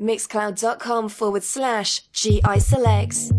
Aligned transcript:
mixcloud.com 0.00 1.08
forward 1.08 1.44
slash 1.44 2.02
GI 2.12 2.58
selects. 2.58 3.32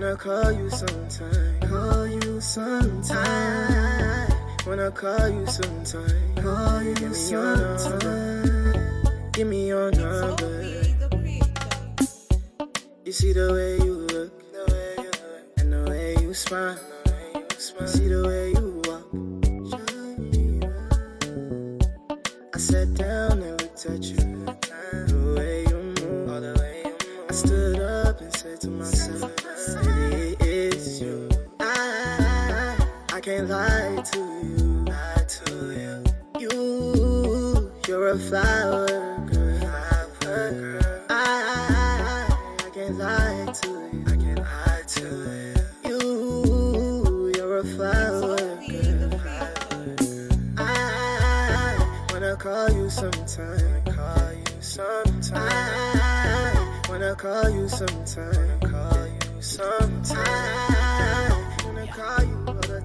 Wanna 0.00 0.16
call 0.16 0.50
you 0.50 0.70
sometime, 0.70 1.60
call 1.60 2.06
you 2.06 2.40
sometime. 2.40 4.32
Wanna 4.66 4.90
call 4.90 5.28
you 5.28 5.46
sometime, 5.46 6.34
call 6.36 6.82
you 6.82 6.94
Give 6.94 7.12
sometime. 7.12 8.80
Give 9.32 9.46
me 9.46 9.68
your 9.68 9.90
number. 9.90 10.62
You 13.04 13.12
see 13.12 13.34
the 13.34 13.52
way 13.52 13.76
you 13.84 13.92
look, 13.92 14.32
and 15.58 15.70
the 15.70 15.84
way 15.90 16.16
you 16.22 16.32
smile. 16.32 16.78
You 17.78 17.86
see 17.86 18.08
the 18.08 18.22
way 18.26 18.52
you 18.56 18.80
walk. 18.88 19.04
I 22.54 22.58
sat 22.58 22.94
down 22.94 23.42
and 23.42 23.60
looked 23.60 23.84
at 23.84 24.02
you. 24.02 24.16
The 24.16 25.34
way 25.36 25.64
you 25.68 25.76
move, 26.00 26.30
I 27.28 27.32
stood 27.34 27.80
up 27.80 28.18
and 28.22 28.32
said 28.34 28.62
to 28.62 28.70
myself. 28.70 29.39
can't 33.30 33.48
lie 33.48 34.02
to 34.10 34.18
you. 34.18 34.84
Lie 34.90 35.24
to 35.28 35.54
you. 35.78 35.94
You, 36.40 37.70
you're 37.86 38.08
a 38.08 38.18
flower 38.18 38.88
I, 41.08 41.16
I, 42.28 42.70
can't 42.74 42.98
lie 42.98 43.52
to 43.60 43.68
you. 43.92 44.04
You. 45.84 47.32
you're 47.36 47.58
a 47.58 47.64
flower 47.64 48.36
I, 50.58 52.08
wanna 52.12 52.36
call 52.36 52.68
you 52.72 52.90
sometime. 52.90 53.84
Call 53.84 54.32
you 54.32 54.60
sometime. 54.60 55.36
I, 55.36 56.82
I 56.84 56.90
wanna 56.90 57.14
call 57.14 57.48
you 57.48 57.68
sometime. 57.68 58.60
Call 58.60 59.06
you 59.06 59.40
sometime. 59.40 60.16
Call 61.92 62.24
you 62.24 62.39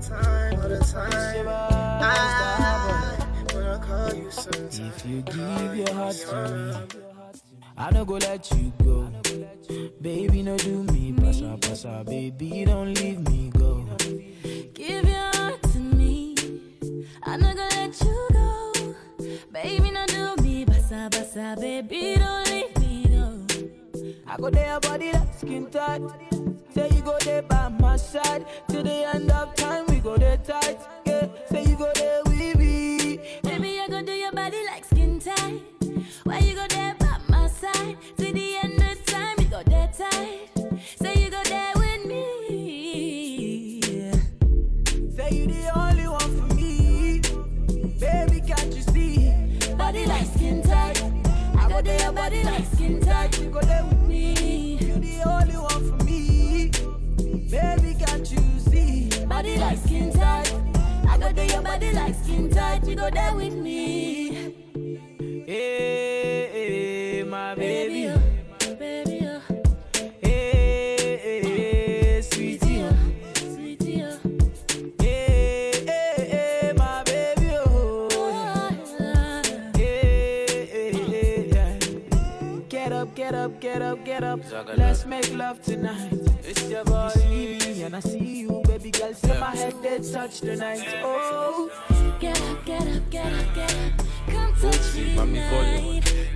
time, 0.10 0.60
all 0.62 0.70
the 0.70 0.80
time. 0.80 1.48
I, 1.48 3.28
when 3.54 3.66
I 3.66 3.78
call 3.80 4.14
you 4.14 4.32
sometimes. 4.32 4.80
If 4.80 5.06
you 5.06 5.22
give 5.22 5.76
your 5.76 5.94
heart 5.94 6.16
to 6.16 6.52
me. 6.52 7.02
I 7.78 7.92
don't 7.92 8.08
go 8.08 8.16
let 8.16 8.50
you 8.52 8.72
go. 8.84 9.12
Baby, 10.02 10.44
no 10.44 10.58
do 10.58 10.84
me. 10.84 11.14
Pasa, 11.14 11.58
pasa, 11.62 12.04
baby, 12.06 12.66
don't 12.66 12.94
leave 12.94 13.20
me 13.30 13.50
go. 13.58 13.86
Give 14.74 15.04
your 15.04 15.32
heart 15.36 15.62
to 15.64 15.80
me. 15.80 16.36
I 17.24 17.38
don't 17.38 17.56
go 17.56 17.68
let 17.72 18.02
you 18.02 18.28
go. 18.32 18.72
Baby, 19.52 19.92
no 19.92 20.06
do 20.06 20.36
me. 20.44 20.66
Pasa, 20.66 21.10
pasa, 21.12 21.56
baby, 21.60 22.16
don't 22.18 22.48
leave 22.50 22.75
I 24.36 24.38
go 24.38 24.50
there, 24.50 24.80
body 24.82 25.14
like 25.14 25.34
skin 25.34 25.66
tight. 25.68 26.02
Say 26.74 26.90
you 26.90 27.02
go 27.02 27.18
there 27.20 27.42
by 27.42 27.70
my 27.70 27.96
side. 27.96 28.46
Till 28.68 28.84
the 28.84 29.06
end 29.16 29.32
of 29.32 29.56
time, 29.56 29.86
we 29.88 30.00
go 30.02 30.18
there 30.18 30.36
tight. 30.36 30.78
Yeah, 31.06 31.28
say 31.50 31.64
you 31.64 31.78
go 31.78 31.90
there, 31.96 32.22
we 32.26 32.54
be. 32.54 33.18
Baby, 33.44 33.80
I 33.80 33.88
go 33.88 34.02
do 34.04 34.12
your 34.12 34.34
body 34.34 34.58
like 34.66 34.84
skin 34.84 35.22
tight. 35.22 35.62
Why 36.26 36.40
you 36.40 36.54
go 36.54 36.68
you're 63.06 63.12
there 63.12 63.36
with 63.36 63.54
me. 63.54 64.34
Hey, 65.46 66.50
hey 66.52 67.24
my 67.24 67.54
baby. 67.54 68.12
baby, 68.80 69.28
oh. 69.28 69.42
hey, 70.22 71.20
hey, 71.22 71.42
oh. 71.44 71.48
eh, 71.48 72.22
sweetie, 72.22 72.82
oh. 72.82 72.90
oh 72.90 74.18
hey, 75.00 75.86
hey, 75.86 76.72
oh. 76.72 76.78
my 76.78 77.04
baby, 77.04 77.50
oh. 77.54 78.10
Get 82.70 82.92
up, 82.92 83.16
get 83.16 83.36
up, 83.36 83.62
get 83.62 83.82
up, 83.84 84.04
get 84.04 84.24
up. 84.24 84.40
Let's 84.78 85.06
make 85.06 85.32
love 85.36 85.62
tonight. 85.62 86.12
It's 86.44 86.68
your 86.70 86.84
body, 86.84 87.84
and 87.84 87.96
I 87.96 88.00
see 88.00 88.40
you, 88.42 88.64
baby 88.66 88.90
girl. 88.90 89.14
Say 89.14 89.40
my 89.40 89.56
head, 89.56 89.76
they 89.84 90.00
touch 90.00 90.40
tonight. 90.40 90.84
Oh. 91.04 91.65
Get 92.76 92.88
up, 92.90 93.10
get 93.10 93.26
up, 93.34 93.56
get 93.56 93.74
up. 93.74 94.06
Come 94.28 94.54
touch 94.56 94.96
me. 94.96 95.16
Mami, 95.16 95.50
follow. 95.50 96.35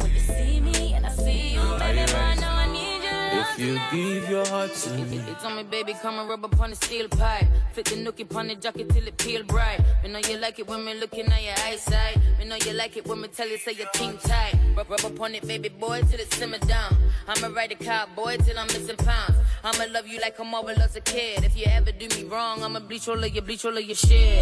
You 3.59 3.77
give 3.91 4.29
your 4.29 4.47
heart 4.47 4.73
to 4.73 4.89
me. 4.91 5.17
It's 5.27 5.43
on 5.43 5.57
me, 5.57 5.63
baby, 5.63 5.93
come 6.01 6.17
and 6.17 6.29
rub 6.29 6.45
upon 6.45 6.69
the 6.69 6.77
steel 6.77 7.09
pipe. 7.09 7.45
Fit 7.73 7.87
the 7.87 7.95
nookie 7.97 8.21
upon 8.21 8.47
the 8.47 8.55
jacket 8.55 8.87
till 8.89 9.05
it 9.05 9.17
peel 9.17 9.43
bright. 9.43 9.81
Me 10.01 10.09
know 10.09 10.19
you 10.19 10.37
like 10.37 10.59
it 10.59 10.67
when 10.69 10.85
me 10.85 10.93
looking 10.93 11.25
at 11.25 11.43
your 11.43 11.55
eyesight. 11.65 12.19
Me 12.39 12.45
know 12.45 12.55
you 12.55 12.71
like 12.71 12.95
it 12.95 13.05
when 13.05 13.19
me 13.19 13.27
tell 13.27 13.49
you 13.49 13.57
say 13.57 13.73
your 13.73 13.89
team 13.89 14.17
tight. 14.19 14.55
Rub, 14.77 14.89
rub 14.89 15.03
upon 15.03 15.35
it, 15.35 15.45
baby 15.45 15.67
boy, 15.67 16.01
till 16.09 16.21
it 16.21 16.33
simmer 16.35 16.57
down. 16.59 16.95
I'ma 17.27 17.53
ride 17.53 17.71
the 17.71 17.75
cowboy 17.75 18.37
till 18.37 18.57
I'm 18.57 18.67
missing 18.67 18.95
pounds. 18.95 19.35
I'ma 19.61 19.91
love 19.91 20.07
you 20.07 20.21
like 20.21 20.39
a 20.39 20.43
mother 20.45 20.73
loves 20.75 20.95
a 20.95 21.01
kid. 21.01 21.43
If 21.43 21.57
you 21.57 21.65
ever 21.65 21.91
do 21.91 22.07
me 22.15 22.29
wrong, 22.29 22.63
I'ma 22.63 22.79
bleach 22.79 23.09
all 23.09 23.21
of 23.21 23.35
your 23.35 23.43
bleach 23.43 23.65
all 23.65 23.77
of 23.77 23.83
your 23.83 23.93
shit. 23.93 24.39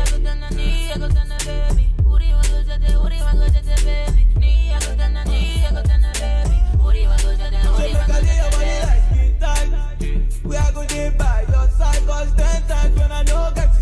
Baby. 7.79 8.86
We 10.43 10.55
are 10.55 10.71
going 10.71 10.87
to 10.87 10.95
be 10.95 11.17
by 11.17 11.45
your 11.49 11.67
side, 11.69 12.05
cause 12.07 12.33
ten 12.35 12.61
times 12.67 12.99
when 12.99 13.11
I 13.11 13.23
know 13.23 13.51
get 13.55 13.76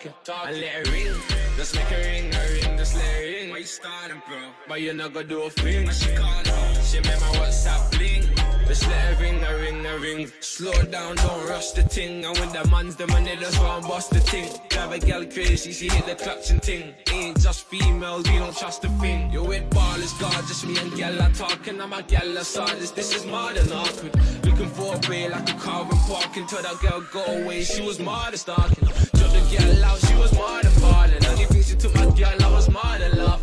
talking, 0.00 0.14
talking. 0.24 0.52
And 0.54 0.60
let 0.60 0.86
it 0.86 0.92
ring. 0.92 1.14
Just 1.56 1.74
make 1.74 1.90
it 1.90 2.06
ring, 2.06 2.34
a 2.34 2.66
ring, 2.68 2.78
just 2.78 2.96
let 2.96 3.04
it 3.04 3.34
ring. 3.34 3.39
Why 3.60 3.66
you 4.06 4.22
bro? 4.26 4.38
But 4.68 4.80
you're 4.80 4.94
not 4.94 5.12
gonna 5.12 5.26
do 5.26 5.42
a 5.42 5.50
thing. 5.50 5.90
She 5.90 6.14
call 6.14 6.42
She 6.82 6.96
made 7.00 7.20
my 7.20 7.30
WhatsApp 7.36 7.90
bling. 7.90 8.24
Just 8.66 8.88
let 8.88 9.12
it 9.12 9.20
ring, 9.20 9.44
a 9.44 9.54
ring, 9.54 9.84
a 9.84 9.98
ring. 9.98 10.32
Slow 10.40 10.72
down, 10.84 11.16
don't 11.16 11.46
rush 11.46 11.72
the 11.72 11.82
ting. 11.82 12.24
And 12.24 12.38
when 12.38 12.50
the 12.54 12.66
man's 12.70 12.96
the 12.96 13.06
money, 13.08 13.36
just 13.36 13.58
run 13.58 13.82
bust 13.82 14.12
the 14.12 14.20
ting. 14.20 14.48
Drive 14.70 14.92
a 14.92 14.98
girl 14.98 15.26
crazy, 15.26 15.72
she 15.72 15.88
hit 15.90 16.06
the 16.06 16.14
clutch 16.14 16.48
and 16.48 16.62
ting. 16.62 16.94
Ain't 17.12 17.38
just 17.38 17.66
females, 17.66 18.26
we 18.30 18.38
don't 18.38 18.56
trust 18.56 18.82
a 18.84 18.88
thing. 19.00 19.30
You 19.30 19.44
with 19.44 19.68
ballers, 19.68 20.18
God, 20.18 20.42
just 20.48 20.66
me 20.66 20.78
and 20.78 20.96
gal 20.96 21.20
are 21.20 21.30
talking. 21.32 21.82
I'm 21.82 21.92
a 21.92 22.02
gal 22.02 22.38
of 22.38 22.46
this, 22.78 23.14
is 23.14 23.26
more 23.26 23.52
than 23.52 23.70
awkward. 23.72 24.14
Looking 24.46 24.70
for 24.70 24.94
a 24.94 25.10
way 25.10 25.28
like 25.28 25.50
a 25.50 25.58
car 25.58 25.82
and 25.82 26.00
parking. 26.08 26.46
Till 26.46 26.62
that 26.62 26.80
girl 26.80 27.04
go 27.12 27.24
away, 27.26 27.64
she 27.64 27.82
was 27.82 28.00
more 28.00 28.24
than 28.30 28.38
stalking. 28.38 28.88
Told 29.18 29.32
the 29.34 29.42
girl 29.52 29.84
out, 29.84 29.98
she 29.98 30.14
was 30.14 30.32
more 30.32 30.62
than 30.62 30.72
falling. 30.80 31.26
Only 31.26 31.44
thing 31.44 31.62
she 31.62 31.76
took 31.76 31.94
my 31.94 32.06
girl, 32.06 32.42
I 32.42 32.52
was 32.52 32.70
more 32.70 32.98
than 32.98 33.18
laughing. 33.18 33.39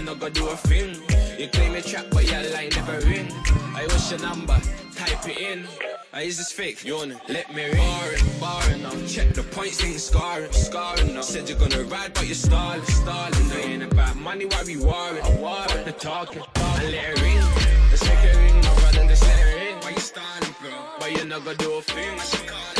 You're 0.00 0.14
not 0.14 0.18
gonna 0.18 0.32
do 0.32 0.48
a 0.48 0.56
thing. 0.56 0.96
You 1.38 1.48
claim 1.48 1.74
a 1.74 1.82
trap, 1.82 2.06
but 2.10 2.24
your 2.24 2.42
line 2.54 2.70
never 2.70 3.00
ring. 3.06 3.28
I 3.74 3.86
wish 3.86 4.10
your 4.10 4.20
number, 4.20 4.58
type 4.94 5.28
it 5.28 5.38
in. 5.38 5.66
I 6.12 6.22
is 6.22 6.38
this 6.38 6.50
fake? 6.50 6.84
You 6.84 6.96
wanna 6.96 7.20
let 7.28 7.54
me 7.54 7.64
ring? 7.64 7.76
Barring, 7.76 8.24
barring 8.40 8.82
now. 8.82 9.06
Check 9.06 9.34
the 9.34 9.42
points, 9.42 9.84
ain't 9.84 10.00
scarring, 10.00 10.52
scarring 10.52 11.14
now. 11.14 11.20
Said 11.20 11.48
you're 11.50 11.58
gonna 11.58 11.84
ride, 11.84 12.14
but 12.14 12.24
you're 12.24 12.34
stalling, 12.34 12.82
stalling. 12.84 13.48
They 13.50 13.62
ain't 13.72 13.82
about 13.82 14.16
money, 14.16 14.46
why 14.46 14.62
we 14.64 14.78
warring? 14.78 15.24
Warring 15.38 15.84
the 15.84 15.92
talking, 15.92 16.42
and 16.54 16.92
let 16.92 17.10
it 17.10 17.20
ring. 17.20 17.44
Let's 17.90 18.04
make 18.04 18.24
it 18.24 18.36
ring, 18.36 18.56
my 18.56 18.74
brother, 18.80 19.04
let's 19.04 19.22
let 19.22 19.38
it 19.38 19.54
ring. 19.60 19.76
Why 19.82 19.90
you 19.90 20.00
stalling, 20.00 20.54
bro? 20.60 20.70
But 20.98 21.12
you're 21.12 21.26
not 21.26 21.44
gonna 21.44 21.58
do 21.58 21.72
a 21.74 21.82
thing. 21.82 22.79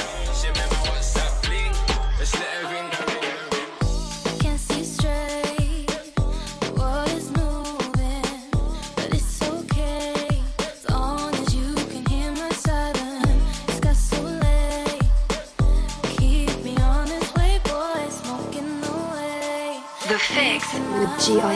With 20.98 21.20
GI 21.20 21.54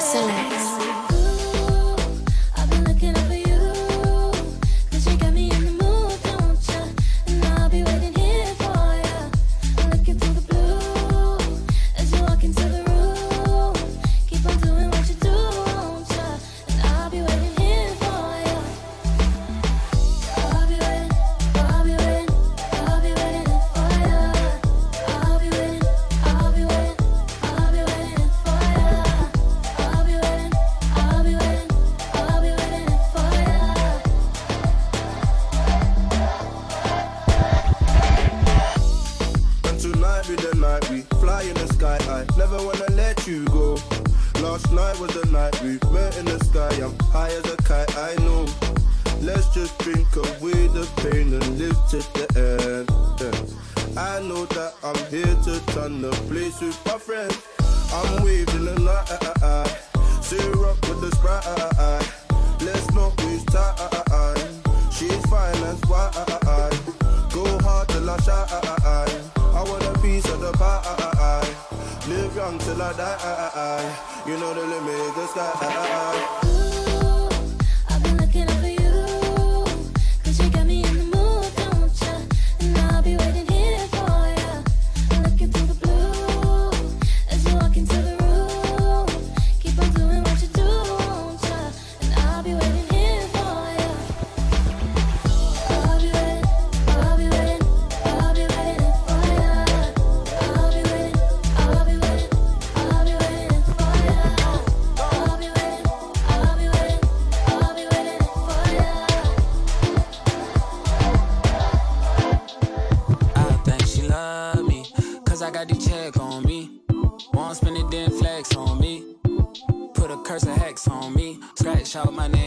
Selects. 122.05 122.29
not 122.29 122.44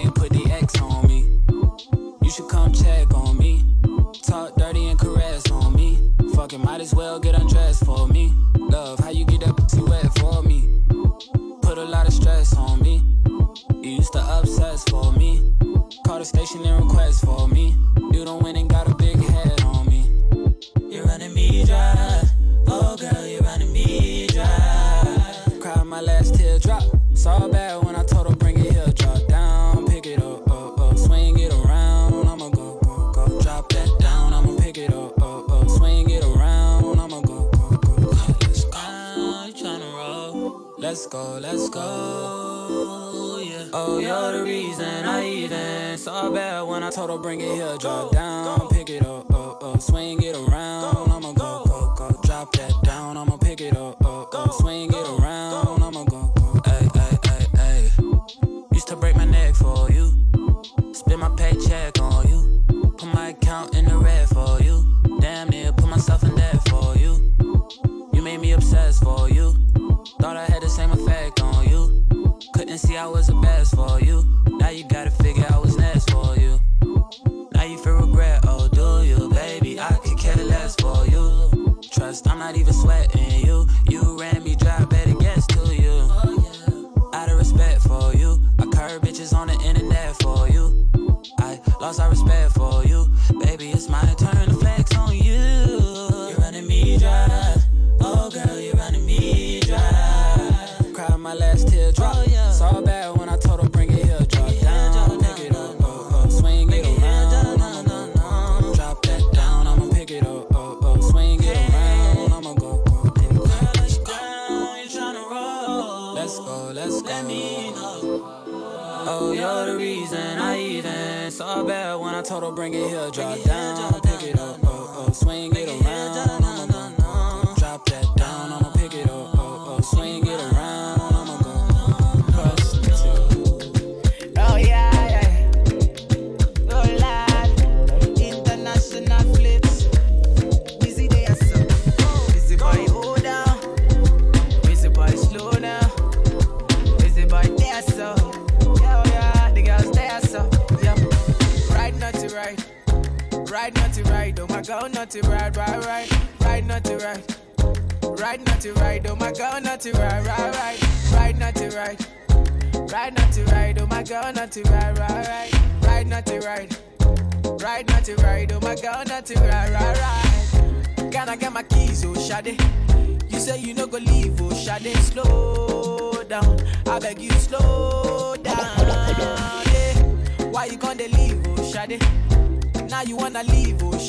lost 91.88 92.02
our 92.02 92.10
respect 92.10 92.27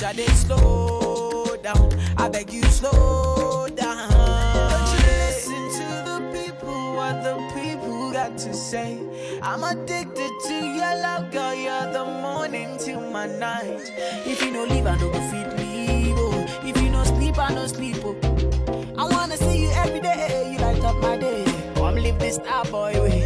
oh 0.03 0.13
Shade. 0.15 0.29
Slow 0.31 1.57
down, 1.63 1.93
I 2.17 2.29
beg 2.29 2.53
you, 2.53 2.63
slow 2.65 3.67
down. 3.75 4.11
Don't 4.11 4.93
you 4.93 5.07
listen 5.07 5.71
to 5.79 5.87
the 6.09 6.19
people, 6.33 6.95
what 6.95 7.23
the 7.23 7.37
people 7.55 8.13
got 8.13 8.39
to 8.39 8.55
say. 8.55 8.99
I'm 9.43 9.65
addicted 9.65 10.31
to 10.47 10.55
your 10.55 10.95
love, 11.03 11.31
girl. 11.31 11.55
You're 11.55 11.93
the 11.93 12.05
morning 12.05 12.77
till 12.79 13.01
my 13.11 13.27
night. 13.27 13.93
If 14.27 14.43
you 14.43 14.53
no 14.53 14.65
leave, 14.65 14.87
I 14.87 14.97
no 14.99 15.11
go 15.11 15.21
fit 15.31 15.59
leave. 15.59 16.17
Oh. 16.19 16.47
If 16.65 16.81
you 16.81 16.91
no 16.91 17.05
sleep, 17.05 17.39
I 17.39 17.55
no 17.55 17.67
sleep. 17.67 17.97
Oh. 18.05 18.17
I 18.97 19.05
wanna 19.05 19.37
see 19.37 19.63
you 19.63 19.71
every 19.71 20.01
day. 20.01 20.53
You 20.53 20.59
light 20.59 20.83
up 20.85 20.97
my 20.97 21.17
day. 21.17 21.45
Oh, 21.77 21.81
Come 21.89 21.97
live 21.97 22.19
this 22.19 22.37
star 22.37 22.65
boy 22.67 22.93
way. 23.03 23.25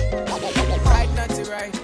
Right, 0.84 1.10
not 1.14 1.30
to 1.30 1.44
right. 1.50 1.74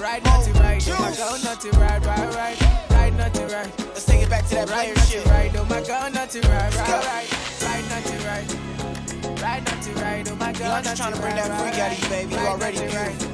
Right, 0.00 0.24
not 0.24 0.44
to. 0.44 0.50
Oh 0.50 1.00
my 1.00 1.16
God, 1.16 1.44
not 1.44 1.60
to 1.60 1.70
right, 1.78 2.04
right, 2.06 2.34
right. 2.34 2.85
Right, 3.16 3.32
not 3.32 3.34
to 3.34 3.56
right. 3.56 3.78
Let's 3.78 4.04
take 4.04 4.22
it 4.22 4.28
back 4.30 4.44
to 4.46 4.54
that 4.56 4.68
player 4.68 4.94
shit. 4.96 5.24
right. 5.26 5.50
Oh 5.56 5.64
my 5.64 5.80
God, 5.80 6.12
not 6.14 6.28
to 6.30 6.40
right, 6.40 6.76
right, 6.76 6.88
right. 6.88 7.62
Right, 7.62 7.88
not 7.88 8.04
to 8.04 8.16
right. 8.26 9.40
Right, 9.40 9.64
not 9.64 9.82
to 9.82 9.92
right. 9.94 10.30
Oh 10.30 10.36
my 10.36 10.52
God, 10.52 10.62
I'm 10.62 10.84
just 10.84 10.96
trying 10.98 11.14
to 11.14 11.20
bring 11.20 11.34
that 11.36 11.48
freak 11.60 11.78
out 11.80 11.92
of 11.92 12.02
you, 12.02 12.08
baby. 12.10 12.32
You 12.34 12.38
already 12.40 12.78
beautiful. 12.78 13.28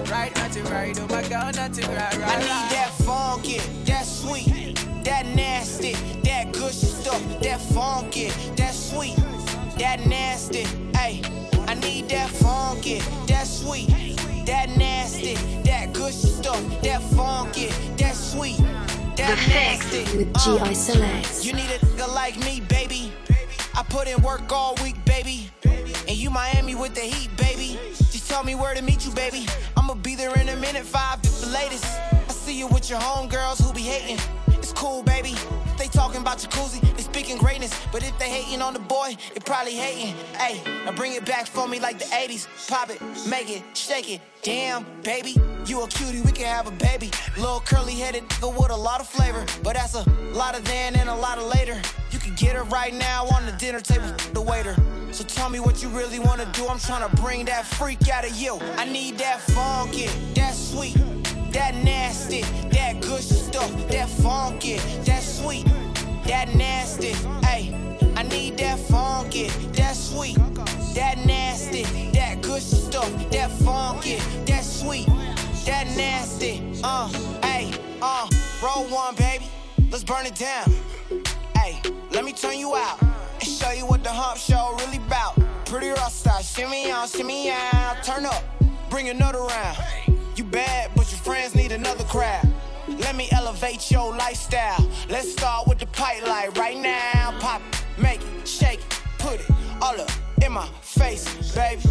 right. 0.00 0.10
Right, 0.10 0.36
not 0.36 0.52
to 0.52 0.62
right. 0.64 0.98
Oh 1.00 1.06
my 1.08 1.28
God, 1.28 1.56
not 1.56 1.72
to 1.74 1.86
right, 1.88 2.16
right. 2.18 2.36
I 2.36 2.38
need 2.40 2.72
that 2.74 2.90
funky, 3.04 3.58
that 3.84 4.04
sweet, 4.04 4.76
that 5.04 5.26
nasty, 5.26 5.92
that 6.22 6.52
good 6.52 6.72
stuff, 6.72 7.22
that 7.40 7.60
funky, 7.60 8.28
that 8.56 8.74
sweet, 8.74 9.16
that 9.78 10.04
nasty. 10.06 10.64
Hey, 10.96 11.22
I 11.68 11.74
need 11.74 12.08
that 12.08 12.30
funky, 12.30 12.98
that 13.28 13.46
sweet, 13.46 13.88
that 14.46 14.70
nasty, 14.76 15.34
that 15.62 15.92
good 15.92 16.12
stuff, 16.12 16.60
that 16.82 17.00
funky, 17.14 17.68
that 17.96 18.14
sweet, 18.14 18.58
that 19.16 19.38
nasty. 19.48 20.16
With 20.16 20.36
Uh, 20.36 20.58
GI 20.64 20.74
Selects. 20.74 21.44
You 21.44 21.52
need 21.52 21.70
a 21.70 21.78
nigga 21.78 22.12
like 22.14 22.36
me, 22.44 22.60
baby. 22.60 23.12
I 23.74 23.82
put 23.82 24.06
in 24.08 24.22
work 24.22 24.52
all 24.52 24.74
week, 24.82 24.96
baby. 25.04 25.50
And 26.08 26.16
you 26.16 26.30
Miami 26.30 26.74
with 26.74 26.94
the 26.94 27.00
heat, 27.00 27.34
baby. 27.36 27.78
Just 28.12 28.28
tell 28.28 28.44
me 28.44 28.54
where 28.54 28.74
to 28.74 28.82
meet 28.82 29.04
you, 29.06 29.12
baby. 29.12 29.46
I'ma 29.76 29.94
be 29.94 30.14
there 30.14 30.34
in 30.38 30.48
a 30.48 30.56
minute, 30.56 30.84
five 30.84 31.18
at 31.18 31.22
the 31.22 31.48
latest. 31.48 31.84
I 32.12 32.32
see 32.32 32.58
you 32.58 32.66
with 32.66 32.90
your 32.90 33.00
homegirls 33.00 33.62
who 33.62 33.72
be 33.72 33.80
hating. 33.82 34.20
It's 34.64 34.72
cool, 34.72 35.02
baby. 35.02 35.34
They 35.76 35.88
talking 35.88 36.22
about 36.22 36.38
jacuzzi, 36.38 36.80
they 36.96 37.02
speaking 37.02 37.36
greatness. 37.36 37.78
But 37.92 38.02
if 38.02 38.18
they 38.18 38.30
hating 38.30 38.62
on 38.62 38.72
the 38.72 38.80
boy, 38.80 39.14
they 39.34 39.40
probably 39.40 39.74
hating. 39.74 40.14
Hey, 40.38 40.62
now 40.86 40.92
bring 40.92 41.12
it 41.12 41.26
back 41.26 41.46
for 41.46 41.68
me 41.68 41.78
like 41.78 41.98
the 41.98 42.06
80s. 42.06 42.48
Pop 42.66 42.88
it, 42.88 42.98
make 43.28 43.50
it, 43.50 43.62
shake 43.76 44.10
it. 44.10 44.22
Damn, 44.40 44.86
baby, 45.02 45.36
you 45.66 45.82
a 45.82 45.88
cutie, 45.88 46.22
we 46.22 46.32
can 46.32 46.46
have 46.46 46.66
a 46.66 46.70
baby. 46.70 47.10
Little 47.36 47.60
curly 47.60 47.92
headed 47.92 48.26
nigga 48.30 48.58
with 48.58 48.70
a 48.70 48.74
lot 48.74 49.02
of 49.02 49.06
flavor. 49.06 49.44
But 49.62 49.74
that's 49.74 49.96
a 49.96 50.08
lot 50.32 50.58
of 50.58 50.64
then 50.64 50.96
and 50.96 51.10
a 51.10 51.14
lot 51.14 51.36
of 51.36 51.44
later. 51.44 51.78
You 52.10 52.18
can 52.18 52.34
get 52.34 52.56
her 52.56 52.64
right 52.64 52.94
now 52.94 53.26
on 53.36 53.44
the 53.44 53.52
dinner 53.52 53.80
table, 53.80 54.10
the 54.32 54.40
waiter. 54.40 54.74
So 55.10 55.24
tell 55.24 55.50
me 55.50 55.60
what 55.60 55.82
you 55.82 55.90
really 55.90 56.20
wanna 56.20 56.50
do. 56.54 56.66
I'm 56.68 56.78
trying 56.78 57.06
to 57.06 57.14
bring 57.16 57.44
that 57.44 57.66
freak 57.66 58.08
out 58.08 58.24
of 58.24 58.34
you. 58.34 58.58
I 58.78 58.86
need 58.86 59.18
that 59.18 59.42
funky, 59.42 60.06
that 60.36 60.54
sweet, 60.54 60.96
that 61.54 61.76
nasty, 61.76 62.40
that 62.70 63.00
good 63.00 63.22
stuff, 63.22 63.70
that 63.88 64.08
funky, 64.08 64.76
that 65.04 65.22
sweet, 65.22 65.64
that 66.26 66.52
nasty. 66.56 67.12
Hey, 67.46 67.72
I 68.16 68.24
need 68.24 68.58
that 68.58 68.78
funky, 68.80 69.46
that 69.78 69.94
sweet, 69.94 70.36
that 70.94 71.24
nasty, 71.24 71.84
that 72.10 72.42
good 72.42 72.60
stuff, 72.60 73.08
that 73.30 73.52
funky, 73.52 74.16
that 74.46 74.64
sweet, 74.64 75.06
that 75.64 75.86
nasty. 75.96 76.60
Uh, 76.82 77.08
hey, 77.42 77.72
uh, 78.02 78.28
roll 78.60 78.86
one, 78.86 79.14
baby. 79.14 79.44
Let's 79.92 80.02
burn 80.02 80.26
it 80.26 80.34
down. 80.34 80.66
Hey, 81.56 81.80
let 82.10 82.24
me 82.24 82.32
turn 82.32 82.58
you 82.58 82.74
out 82.74 83.00
and 83.00 83.44
show 83.44 83.70
you 83.70 83.86
what 83.86 84.02
the 84.02 84.10
hump 84.10 84.38
show 84.38 84.76
really 84.80 84.98
bout. 85.08 85.38
Pretty 85.66 85.94
style, 86.08 86.42
shimmy 86.42 86.90
on, 86.90 87.06
shimmy 87.06 87.52
out. 87.52 88.02
Turn 88.02 88.26
up, 88.26 88.42
bring 88.90 89.08
another 89.08 89.38
round. 89.38 89.78
Bad, 90.54 90.92
but 90.94 91.10
your 91.10 91.18
friends 91.18 91.56
need 91.56 91.72
another 91.72 92.04
crowd. 92.04 92.46
Let 92.86 93.16
me 93.16 93.26
elevate 93.32 93.90
your 93.90 94.14
lifestyle. 94.14 94.88
Let's 95.10 95.32
start 95.32 95.66
with 95.66 95.80
the 95.80 95.86
pipe 95.86 96.24
light 96.28 96.56
right 96.56 96.78
now. 96.78 97.34
Pop 97.40 97.60
it, 97.72 97.84
make 98.00 98.20
it, 98.20 98.46
shake 98.46 98.78
it, 98.78 99.00
put 99.18 99.40
it 99.40 99.50
all 99.82 100.00
up 100.00 100.10
in 100.46 100.52
my 100.52 100.68
face, 100.80 101.24
baby. 101.56 101.82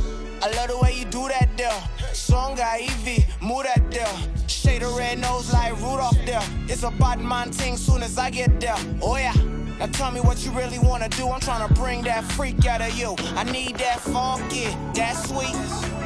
I 0.42 0.50
love 0.56 0.70
the 0.70 0.78
way 0.82 0.94
you 0.98 1.04
do 1.04 1.28
that 1.28 1.50
there. 1.58 1.84
Song 2.14 2.56
got 2.56 2.80
EV, 2.80 3.26
move 3.42 3.64
that 3.64 3.92
there. 3.92 4.08
Shade 4.48 4.84
of 4.84 4.96
red 4.96 5.20
nose 5.20 5.52
like 5.52 5.74
Rudolph 5.82 6.18
there. 6.26 6.42
It's 6.70 6.84
a 6.84 6.92
bottom 6.92 7.28
man 7.28 7.52
thing 7.52 7.76
soon 7.76 8.02
as 8.02 8.18
I 8.18 8.30
get 8.30 8.62
there. 8.62 8.78
Oh 9.02 9.18
yeah. 9.18 9.34
Now 9.80 9.88
tell 9.88 10.12
me 10.12 10.22
what 10.22 10.46
you 10.46 10.52
really 10.52 10.80
wanna 10.80 11.10
do. 11.10 11.30
I'm 11.30 11.40
tryna 11.40 11.74
bring 11.76 12.04
that 12.04 12.24
freak 12.24 12.66
out 12.66 12.82
of 12.82 12.94
you. 12.98 13.16
I 13.36 13.44
need 13.44 13.76
that 13.78 14.00
funky, 14.02 14.66
that 14.94 15.14
sweet, 15.14 15.54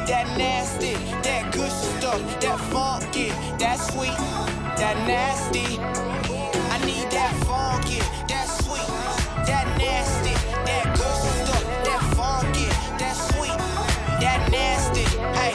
that 0.08 0.26
nasty, 0.38 0.94
that 1.24 1.54
good 1.54 1.72
stuff, 1.72 2.22
that 2.40 2.60
funky, 2.72 3.30
that 3.60 3.76
sweet, 3.76 4.18
that 4.78 4.96
nasty. 5.06 5.78
I 6.72 6.86
need 6.86 7.12
that 7.12 7.34
funky, 7.46 8.00
that 8.28 8.48
sweet, 8.48 8.88
that 9.46 9.66
nasty, 9.78 10.34
that 10.66 10.86
good 10.96 11.18
stuff, 11.46 11.64
that 11.86 12.02
funky, 12.16 12.68
that 12.98 13.14
sweet, 13.14 13.58
that 14.22 14.50
nasty. 14.52 15.06
Hey. 15.38 15.54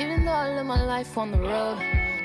Even 0.00 0.24
though 0.24 0.32
I 0.32 0.54
live 0.54 0.66
my 0.66 0.82
life 0.82 1.16
on 1.16 1.30
the 1.30 1.38
road, 1.38 1.78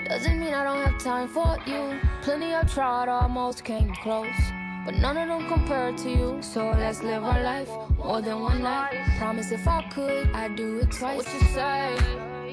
doesn't 0.09 0.39
mean 0.39 0.53
I 0.53 0.63
don't 0.63 0.81
have 0.89 0.97
time 0.99 1.27
for 1.27 1.57
you. 1.65 1.99
Plenty 2.21 2.53
I've 2.53 2.73
tried, 2.73 3.09
almost 3.09 3.63
came 3.63 3.93
close. 3.95 4.39
But 4.85 4.95
none 4.95 5.17
of 5.17 5.27
them 5.27 5.47
compare 5.49 5.91
to 5.91 6.09
you. 6.09 6.37
So 6.41 6.69
let's 6.69 7.03
live 7.03 7.23
our 7.23 7.43
life 7.43 7.69
more 7.97 8.21
than 8.21 8.39
one 8.39 8.61
night. 8.63 8.95
Promise 9.17 9.51
if 9.51 9.67
I 9.67 9.81
could, 9.89 10.29
I'd 10.33 10.55
do 10.55 10.79
it 10.79 10.91
twice. 10.91 11.17
What 11.17 11.33
you 11.33 11.41
say? 11.49 11.97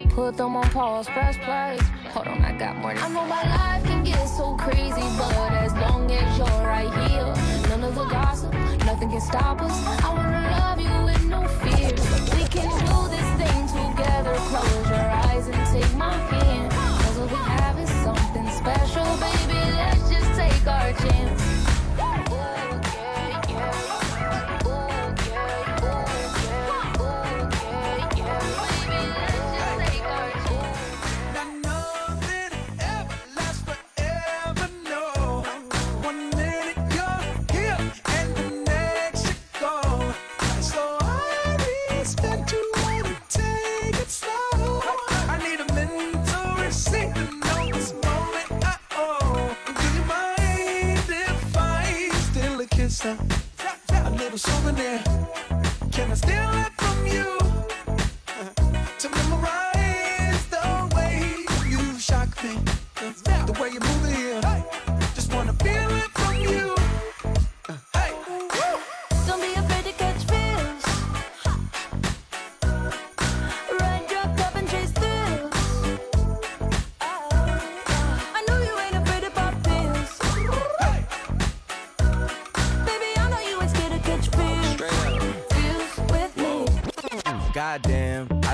Put 0.08 0.36
them 0.36 0.56
on 0.56 0.68
pause, 0.70 1.06
press 1.06 1.36
play. 1.38 1.78
Hold 2.12 2.26
on, 2.26 2.44
I 2.44 2.58
got 2.58 2.76
more 2.76 2.94
to 2.94 3.00
I 3.00 3.08
know 3.08 3.24
my 3.26 3.42
life 3.56 3.84
can 3.84 4.02
get 4.02 4.24
so 4.26 4.56
crazy, 4.56 5.06
but 5.16 5.52
as 5.52 5.72
long 5.74 6.10
as 6.10 6.38
you're 6.38 6.46
right 6.46 6.92
here, 7.08 7.68
none 7.68 7.84
of 7.84 7.94
the 7.94 8.04
gossip, 8.06 8.52
nothing 8.84 9.10
can 9.10 9.20
stop 9.20 9.60
us. 9.62 9.86
I 10.04 10.12
wanna 10.12 10.42
love 10.58 10.80
you 10.80 11.04
with 11.04 11.24
no 11.24 11.46
fear. 11.62 11.90
We 12.36 12.48
can 12.48 12.68
do 12.90 12.98
this 13.14 13.28
thing 13.38 13.66
together. 13.68 14.34
Close 14.50 14.90
your 14.90 15.14
souvenir 15.82 16.73
special, 18.64 19.04
baby. 19.18 19.60
Let's 19.76 20.08
just 20.08 20.38
take 20.38 20.66
our 20.66 20.92
chance. 20.94 21.43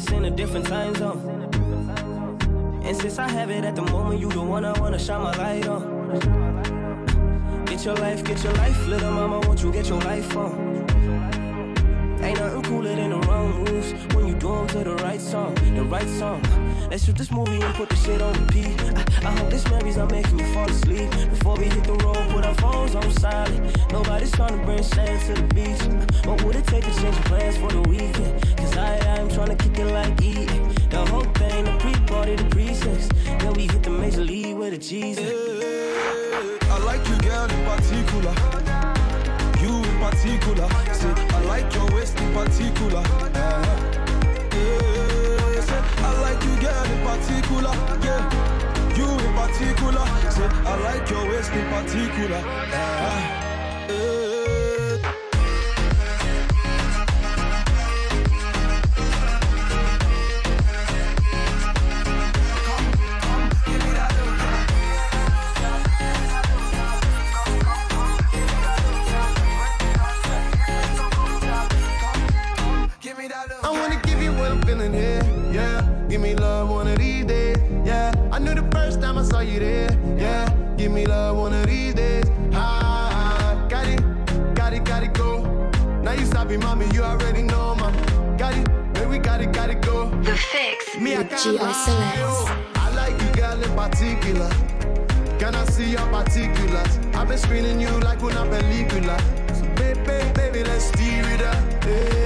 15 0.00 0.12
minutes 0.12 0.12
in 0.12 0.24
a 0.24 0.36
different 0.36 0.66
time 0.66 0.94
zone. 0.96 1.20
And 2.84 2.96
since 2.96 3.18
I 3.18 3.30
have 3.30 3.50
it 3.50 3.64
at 3.64 3.74
the 3.76 3.82
moment, 3.82 4.20
you 4.20 4.28
the 4.28 4.42
one 4.42 4.64
I 4.64 4.78
wanna 4.78 4.98
shine 4.98 5.22
my 5.22 5.34
light 5.36 5.66
on. 5.66 7.64
Get 7.64 7.84
your 7.84 7.96
life, 7.96 8.22
get 8.22 8.44
your 8.44 8.52
life, 8.54 8.86
little 8.86 9.10
mama, 9.10 9.40
won't 9.40 9.62
you 9.62 9.72
get 9.72 9.88
your 9.88 10.00
life 10.00 10.36
on? 10.36 10.52
Ain't 12.22 12.38
nothing 12.38 12.62
cooler 12.64 12.94
than 12.94 13.10
the 13.10 13.18
wrong 13.26 13.64
moves 13.64 13.92
when 14.14 14.28
you 14.28 14.34
do 14.34 14.46
do 14.46 14.54
'em 14.54 14.66
to 14.68 14.84
the 14.84 14.96
right 14.96 15.20
song, 15.20 15.54
the 15.74 15.84
right 15.84 16.08
song. 16.20 16.40
Let's 16.90 17.04
shoot 17.04 17.16
this 17.16 17.30
movie 17.30 17.60
and 17.60 17.74
put 17.74 17.88
the 17.88 17.95
shit 18.06 18.22
on 18.22 18.32
repeat. 18.40 18.80
I, 18.80 19.28
I 19.28 19.30
hope 19.36 19.50
this 19.50 19.64
memories 19.68 19.98
are 19.98 20.06
making 20.06 20.38
you 20.38 20.46
fall 20.54 20.70
asleep. 20.70 21.10
Before 21.30 21.56
we 21.56 21.64
hit 21.64 21.84
the 21.84 21.94
road, 22.04 22.22
put 22.30 22.46
our 22.46 22.54
phones 22.54 22.94
on 22.94 23.10
silent. 23.12 23.92
Nobody's 23.92 24.30
trying 24.30 24.56
to 24.58 24.64
bring 24.64 24.82
sand 24.82 25.18
to 25.26 25.42
the 25.42 25.54
beach. 25.54 25.82
What 26.26 26.42
would 26.44 26.56
it 26.56 26.66
take 26.66 26.84
to 26.84 26.94
change 27.00 27.16
plans 27.28 27.56
for 27.58 27.70
the 27.70 27.82
weekend? 27.82 28.32
Cause 28.58 28.76
I, 28.76 28.98
I'm 29.14 29.28
trying 29.28 29.52
to 29.54 29.56
kick 29.56 29.78
it 29.78 29.86
like 29.86 30.14
eating. 30.22 30.64
The 30.88 31.04
whole 31.10 31.28
thing, 31.40 31.64
the 31.64 31.76
pre-party, 31.82 32.36
the 32.36 32.44
pre-sex. 32.44 33.08
Then 33.40 33.52
we 33.54 33.62
hit 33.62 33.82
the 33.82 33.90
major 33.90 34.24
league 34.24 34.56
with 34.56 34.74
a 34.74 34.78
Jesus. 34.78 35.32
I 36.74 36.78
like 36.90 37.02
you, 37.08 37.18
girl, 37.28 37.44
in 37.56 37.62
particular. 37.72 38.34
You 39.62 39.72
in 39.90 39.96
particular. 40.06 40.68
Say, 40.94 41.12
I 41.36 41.40
like 41.52 41.74
your 41.74 41.86
waist 41.94 42.16
in 42.20 42.32
particular. 42.32 43.00
Uh-huh. 43.00 43.85
Particular. 47.16 47.72
Yeah, 48.04 48.96
you 48.96 49.08
in 49.08 49.32
particular. 49.34 50.04
Say, 50.30 50.48
I 50.64 50.76
like 50.82 51.10
your 51.10 51.28
waist 51.28 51.52
in 51.52 51.66
particular. 51.68 52.38
Yeah. 52.38 53.46
Yeah. 75.52 76.06
Give 76.08 76.20
me 76.20 76.34
love 76.34 76.68
one 76.68 76.86
of 76.86 76.98
these 76.98 77.05
time 79.16 79.24
I 79.24 79.28
saw 79.28 79.40
you 79.40 79.58
there, 79.58 79.90
yeah. 80.18 80.48
Give 80.76 80.92
me 80.92 81.06
love 81.06 81.36
one 81.36 81.54
of 81.54 81.66
these 81.66 81.94
days, 81.94 82.24
ah. 82.52 83.66
Got 83.68 83.86
it, 83.88 84.00
got 84.54 84.72
it, 84.72 84.84
got 84.84 85.02
it, 85.02 85.14
go. 85.14 85.42
Now 86.02 86.12
you 86.12 86.26
stopping, 86.26 86.60
mommy, 86.60 86.86
you 86.92 87.02
already 87.02 87.42
know, 87.42 87.74
ma. 87.76 87.90
Got 88.36 88.56
it, 88.56 88.68
man, 88.94 89.08
we 89.08 89.18
got 89.18 89.40
it, 89.40 89.52
got 89.52 89.70
it, 89.70 89.80
go. 89.82 90.10
The 90.22 90.36
Fix 90.36 90.98
Me, 90.98 91.14
I 91.14 91.18
with 91.18 91.30
can't 91.30 91.42
G.I. 91.42 92.62
I 92.74 92.94
like 92.94 93.20
you, 93.22 93.32
girl, 93.40 93.62
in 93.62 93.74
particular. 93.74 94.50
Can 95.38 95.54
I 95.54 95.64
see 95.66 95.90
your 95.90 96.06
particulars? 96.08 96.98
I've 97.14 97.28
been 97.28 97.38
screening 97.38 97.80
you 97.80 97.90
like 98.00 98.22
una 98.22 98.44
película. 98.44 99.16
So, 99.54 99.64
baby, 99.76 100.32
baby, 100.34 100.64
let's 100.64 100.84
steer 100.84 101.24
it 101.28 101.42
up, 101.42 101.84
yeah. 101.84 102.25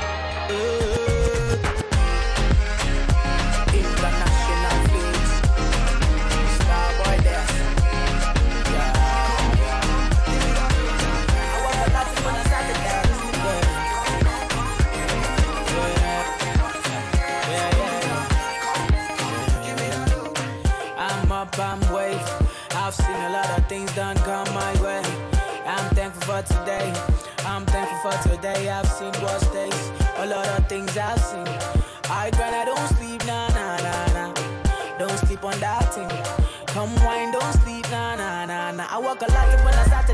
Things 23.71 23.95
done 23.95 24.17
come 24.17 24.53
my 24.53 24.73
way. 24.83 25.01
I'm 25.65 25.95
thankful 25.95 26.23
for 26.27 26.41
today. 26.45 26.91
I'm 27.45 27.65
thankful 27.67 28.11
for 28.11 28.27
today. 28.27 28.67
I've 28.67 28.85
seen 28.85 29.13
worse 29.23 29.47
days. 29.51 29.91
A 30.17 30.27
lot 30.27 30.45
of 30.45 30.67
things 30.67 30.97
I've 30.97 31.17
seen. 31.21 31.47
I 32.09 32.31
grind, 32.31 32.53
I 32.53 32.65
don't 32.65 32.87
sleep, 32.97 33.25
nah, 33.25 33.47
nah, 33.55 33.77
nah, 33.77 34.07
nah. 34.11 34.33
Don't 34.99 35.17
sleep 35.19 35.45
on 35.45 35.57
that 35.61 35.93
thing. 35.93 36.11
Come 36.67 36.93
wine, 37.05 37.31
don't 37.31 37.53
sleep, 37.63 37.89
nah, 37.89 38.17
nah, 38.17 38.45
nah, 38.45 38.71
nah. 38.71 38.87
I 38.91 38.99
work 38.99 39.21
a 39.21 39.31
lot 39.31 39.47
when 39.63 39.73
I 39.73 39.85
start 39.85 40.07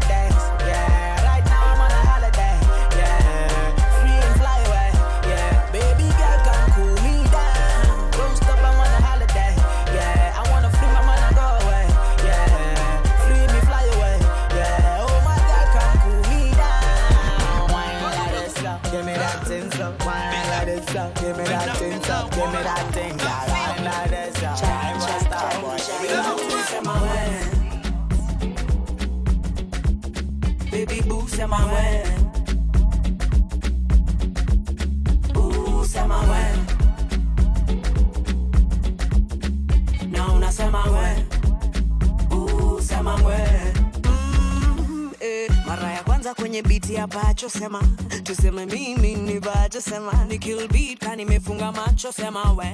pacho 47.38 47.50
sema. 47.50 47.80
Tuseme 48.24 48.66
mimi 48.66 49.14
ni 49.16 49.40
bacho 49.40 49.80
sema. 49.80 50.26
Ni 50.28 50.40
kill 50.40 50.68
beat 50.70 51.00
ka 51.00 51.16
nimefunga 51.16 51.72
macho 51.72 52.12
sema 52.12 52.52
we. 52.58 52.74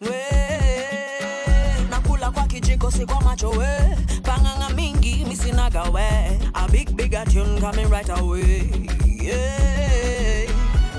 We 0.00 0.24
nakula 1.90 2.30
kwa 2.30 2.46
kijiko 2.46 2.90
si 2.90 3.04
kwa 3.06 3.20
macho 3.20 3.50
we. 3.50 3.66
Panganga 4.22 4.70
mingi 4.74 5.24
misinaga 5.28 5.82
we. 5.92 6.40
A 6.54 6.68
big 6.72 6.96
bigger 6.96 7.24
tune 7.26 7.60
coming 7.60 7.90
right 7.90 8.08
away. 8.08 8.88
Yeah. 9.06 10.46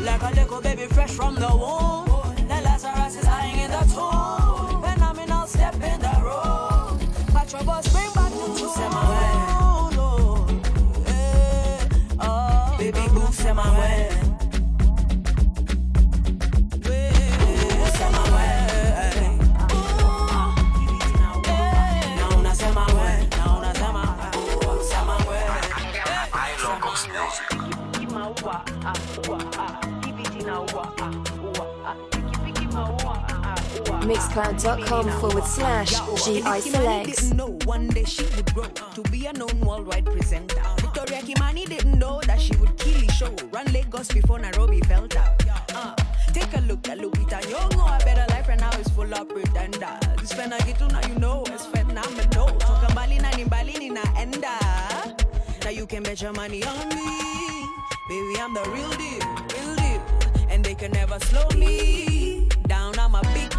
Like 0.02 0.22
a 0.22 0.32
little 0.36 0.62
baby 0.62 0.86
fresh 0.94 1.10
from 1.12 1.34
the 1.36 1.48
womb 1.48 2.09
Mixcloud.com 34.30 35.10
forward 35.20 35.44
slash 35.44 35.92
GI 36.24 36.62
Selects. 36.62 37.32
know 37.34 37.58
one 37.66 37.88
day 37.88 38.04
she 38.04 38.24
would 38.36 38.54
grow 38.54 38.66
to 38.94 39.02
be 39.10 39.26
a 39.26 39.34
known 39.34 39.60
worldwide 39.62 40.06
presenter. 40.06 40.62
Victoria 40.78 41.22
Kimani 41.24 41.68
didn't 41.68 41.98
know 41.98 42.22
that 42.28 42.40
she 42.40 42.56
would 42.58 42.78
kill 42.78 42.94
the 43.02 43.12
show, 43.12 43.34
run 43.52 43.66
Lagos 43.74 44.08
before 44.10 44.38
Nairobi 44.38 44.82
felt 44.82 45.16
out. 45.18 45.42
Uh, 45.74 45.96
take 46.32 46.54
a 46.54 46.62
look 46.62 46.88
at 46.88 47.00
Lupita 47.00 47.42
Nyong'o, 47.42 48.06
better 48.06 48.26
life 48.30 48.48
right 48.48 48.60
now 48.60 48.70
is 48.80 48.88
full 48.90 49.12
of 49.12 49.28
pretenders. 49.30 50.00
This 50.20 50.38
now 50.38 51.08
you 51.08 51.16
know 51.16 51.44
it's 51.48 51.66
phenomenal. 51.66 52.48
Toka 52.60 52.88
mbali 52.92 53.20
na 53.22 53.32
ni 53.32 53.46
mbali 53.46 53.74
ninaenda. 53.80 54.60
Now 55.64 55.72
you 55.72 55.88
can 55.88 56.04
bet 56.04 56.22
your 56.22 56.34
money 56.34 56.64
on 56.64 56.90
me, 56.90 57.66
baby 58.08 58.40
I'm 58.40 58.54
the 58.54 58.62
real 58.76 58.92
deal, 58.92 59.26
real 59.58 59.76
deal, 59.76 60.50
and 60.52 60.64
they 60.64 60.76
can 60.76 60.92
never 60.92 61.20
slow 61.20 61.48
me 61.58 62.48
down. 62.68 62.94
I'm 63.00 63.16
a 63.16 63.22
big 63.34 63.59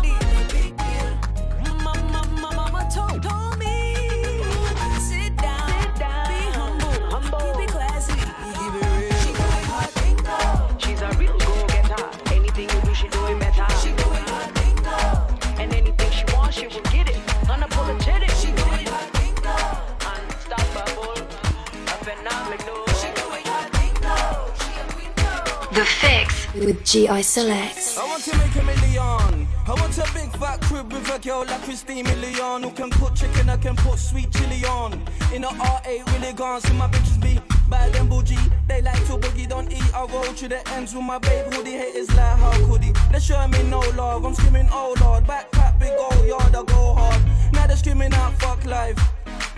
with 26.61 26.85
GI 26.85 27.23
Selects. 27.23 27.99
I 27.99 28.07
want 28.07 28.23
to 28.25 28.37
make 28.39 28.55
a 28.57 28.63
million. 28.63 29.49
I 29.67 29.75
want 29.75 29.97
a 29.99 30.07
big 30.13 30.31
fat 30.37 30.61
crib 30.63 30.93
with 30.93 31.09
a 31.15 31.19
girl 31.19 31.45
like 31.47 31.63
Christine 31.63 32.05
who 32.05 32.71
can 32.73 32.91
cook 32.91 33.15
chicken, 33.15 33.49
I 33.49 33.57
can 33.57 33.77
put 33.77 33.99
sweet 33.99 34.31
chili 34.33 34.65
on. 34.67 34.93
In 35.33 35.45
a 35.45 35.49
R8 35.49 36.13
really 36.13 36.33
gone, 36.33 36.61
so 36.61 36.73
my 36.75 36.89
bitches 36.89 37.21
be 37.21 37.41
bad 37.69 37.95
and 37.97 38.09
bougie. 38.09 38.37
They 38.69 38.83
like 38.83 39.05
to 39.07 39.17
boogie, 39.17 39.49
don't 39.49 39.73
eat. 39.73 39.95
I 39.95 40.05
roll 40.05 40.25
to 40.25 40.49
the 40.49 40.69
ends 40.71 40.95
with 40.95 41.05
my 41.05 41.19
babe 41.19 41.53
hoodie. 41.53 41.73
Haters 41.73 42.09
like 42.15 42.39
how 42.39 42.53
could 42.67 42.85
he? 42.85 42.93
They 43.13 43.47
me 43.49 43.71
no 43.71 43.81
love. 43.97 44.25
I'm 44.25 44.35
screaming, 44.35 44.69
oh 44.71 44.95
lord. 45.01 45.25
Backpack, 45.25 45.79
big 45.79 45.93
old 45.99 46.27
yard, 46.27 46.55
I 46.55 46.63
go 46.65 46.95
hard. 46.95 47.23
Now 47.53 47.67
they're 47.67 47.77
screaming 47.77 48.13
out, 48.15 48.35
fuck 48.35 48.65
life. 48.65 48.99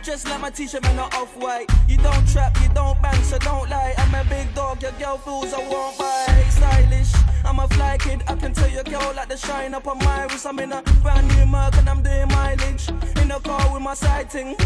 Just 0.03 0.29
like 0.29 0.41
my 0.41 0.51
t-shirt, 0.51 0.83
man, 0.83 0.97
not 0.97 1.15
off-white. 1.15 1.71
You 1.87 1.97
don't 1.97 2.29
trap, 2.29 2.59
you 2.61 2.69
don't 2.75 3.01
bang, 3.01 3.23
so 3.23 3.39
don't 3.39 3.71
lie. 3.71 3.95
I'm 3.97 4.13
a 4.15 4.29
big 4.29 4.53
dog, 4.53 4.83
your 4.83 4.91
girl 4.93 5.17
fools 5.17 5.55
I 5.55 5.59
won't 5.59 5.97
buy. 5.97 6.45
Stylish, 6.51 7.13
I'm 7.45 7.61
a 7.61 7.69
fly 7.69 7.99
kid. 7.99 8.25
I 8.27 8.35
can 8.35 8.53
tell 8.53 8.69
your 8.69 8.83
girl 8.83 9.13
like 9.15 9.29
the 9.29 9.37
shine 9.37 9.75
up 9.75 9.87
on 9.87 9.99
my 9.99 10.25
wrist. 10.25 10.45
I'm 10.45 10.59
in 10.59 10.73
a 10.73 10.83
brand 11.03 11.29
new 11.29 11.47
Merc 11.47 11.77
and 11.77 11.89
I'm 11.89 12.03
doing 12.03 12.27
mileage. 12.29 12.89
In 13.23 13.31
a 13.31 13.39
car 13.39 13.73
with 13.73 13.83
my 13.83 13.95
sighting. 13.95 14.57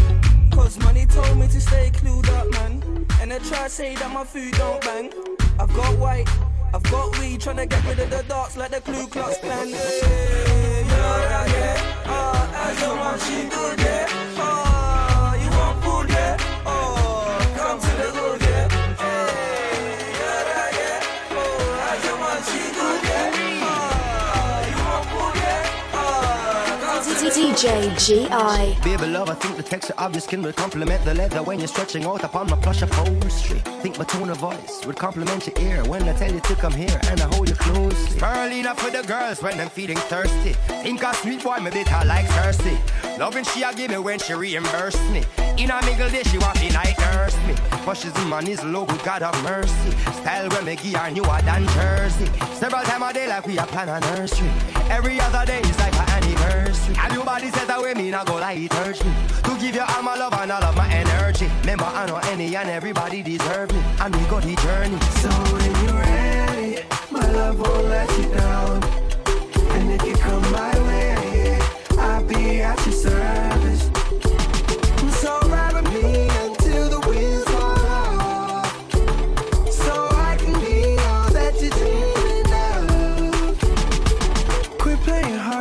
Cause 0.51 0.79
money 0.79 1.05
told 1.05 1.37
me 1.37 1.47
to 1.47 1.61
stay 1.61 1.91
clued 1.93 2.27
up, 2.29 2.49
man. 2.53 3.05
And 3.21 3.31
they 3.31 3.37
try 3.37 3.65
to 3.65 3.69
say 3.69 3.93
that 3.93 4.11
my 4.11 4.23
food 4.23 4.53
don't 4.53 4.81
bang. 4.81 5.13
I've 5.59 5.71
got 5.75 5.99
white, 5.99 6.27
I've 6.73 6.83
got 6.89 7.15
weed, 7.19 7.41
trying 7.41 7.57
to 7.57 7.67
get 7.67 7.85
rid 7.85 7.99
of 7.99 8.09
the 8.09 8.23
darks 8.27 8.57
like 8.57 8.71
the 8.71 8.81
Ku 8.81 9.05
Klux 9.05 9.37
Klan. 9.37 9.69
Yeah, 9.69 9.77
yeah, 10.87 11.45
yeah. 11.45 12.03
Ah, 12.07 13.13
good, 13.51 13.79
yeah. 13.79 14.26
Your 22.37 22.96
DJ 27.29 27.91
GI. 27.99 28.81
Baby 28.83 29.11
love, 29.11 29.29
I 29.29 29.33
think 29.33 29.57
the 29.57 29.63
texture 29.63 29.93
of 29.97 30.13
your 30.13 30.21
skin 30.21 30.41
will 30.41 30.53
complement 30.53 31.03
the 31.03 31.13
leather 31.13 31.43
when 31.43 31.59
you're 31.59 31.67
stretching 31.67 32.05
out 32.05 32.23
upon 32.23 32.49
my 32.49 32.55
plush 32.55 32.81
upholstery. 32.81 33.59
Think 33.81 33.99
my 33.99 34.05
tone 34.05 34.29
of 34.29 34.37
voice 34.37 34.85
would 34.85 34.95
complement 34.95 35.45
your 35.45 35.57
ear 35.59 35.83
when 35.85 36.07
I 36.07 36.13
tell 36.13 36.31
you 36.31 36.39
to 36.39 36.55
come 36.55 36.73
here 36.73 36.99
and 37.09 37.19
I 37.19 37.27
hold 37.35 37.49
you 37.49 37.55
closely. 37.55 38.17
enough 38.59 38.79
for 38.79 38.91
the 38.91 39.03
girls 39.03 39.41
when 39.43 39.59
I'm 39.59 39.69
feeling 39.69 39.97
thirsty. 39.97 40.53
Think 40.83 41.03
a 41.03 41.13
sweet 41.15 41.43
boy, 41.43 41.57
me 41.57 41.69
bitter 41.69 41.99
like 42.05 42.25
Cersei. 42.27 42.77
Loving 43.19 43.43
she 43.43 43.61
a 43.61 43.73
give 43.73 43.91
me 43.91 43.97
when 43.97 44.19
she 44.19 44.33
reimburse 44.33 44.99
me. 45.09 45.23
In 45.57 45.71
a 45.71 45.83
mingle 45.85 46.09
day, 46.09 46.23
she 46.23 46.37
want 46.37 46.59
me 46.61 46.69
night 46.69 46.97
nurse 46.99 47.35
me. 47.45 47.55
Pushes 47.83 48.15
in 48.21 48.29
my 48.29 48.39
knees 48.39 48.63
low, 48.63 48.85
good 48.85 49.03
God 49.03 49.21
have 49.21 49.43
mercy. 49.43 49.91
Style 50.21 50.49
when 50.49 50.65
me 50.65 50.75
her 50.75 51.11
newer 51.11 51.41
than 51.43 51.67
Jersey. 51.69 52.27
Several 52.53 52.83
time 52.83 53.03
a 53.03 53.11
day 53.11 53.27
like 53.27 53.45
we 53.45 53.57
a 53.57 53.63
plan 53.63 53.89
a 53.89 53.99
nursery. 54.15 54.49
Every 54.89 55.19
other 55.19 55.45
day 55.45 55.59
is 55.59 55.77
like 55.79 55.93
an 55.93 56.09
anniversary. 56.09 56.66
And 56.95 57.13
your 57.13 57.25
body 57.25 57.49
set 57.49 57.69
away 57.69 57.93
me, 57.93 58.11
not 58.11 58.25
go 58.27 58.35
like 58.35 58.57
it 58.57 58.73
hurts 58.73 59.03
me. 59.03 59.11
To 59.43 59.57
give 59.59 59.75
you 59.75 59.81
all 59.81 60.03
my 60.03 60.15
love 60.15 60.33
and 60.33 60.51
all 60.51 60.63
of 60.63 60.75
my 60.75 60.87
energy. 60.91 61.49
Remember, 61.61 61.85
I 61.85 62.05
know 62.05 62.17
any 62.31 62.55
and 62.55 62.69
everybody 62.69 63.21
deserve 63.21 63.71
me. 63.71 63.81
And 63.99 64.15
we 64.15 64.23
got 64.25 64.43
the 64.43 64.55
journey. 64.55 64.99
So 65.21 65.29
when 65.53 65.71
you're 65.83 66.01
ready, 66.01 66.83
my 67.11 67.27
love 67.31 67.59
won't 67.59 67.85
let 67.87 68.09
you 68.17 68.29
down. 68.33 68.83
And 69.75 69.91
if 69.91 70.07
you 70.07 70.15
come 70.15 70.41
my 70.51 70.73
way, 70.87 71.59
I'll 71.97 72.23
be 72.23 72.61
at 72.61 72.85
your 72.85 72.95
service. 72.95 73.83
So 75.21 75.39
ride 75.49 75.73
with 75.73 75.93
me 75.93 76.29
until 76.29 76.89
the 76.89 77.07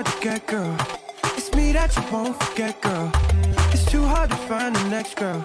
can 0.06 0.20
get, 0.20 0.46
girl. 0.46 0.86
That 1.87 2.05
you 2.05 2.12
won't 2.12 2.42
forget, 2.42 2.81
girl. 2.81 3.12
It's 3.70 3.85
too 3.85 4.03
hard 4.03 4.31
to 4.31 4.37
find 4.49 4.75
the 4.75 4.88
next 4.88 5.14
girl. 5.14 5.44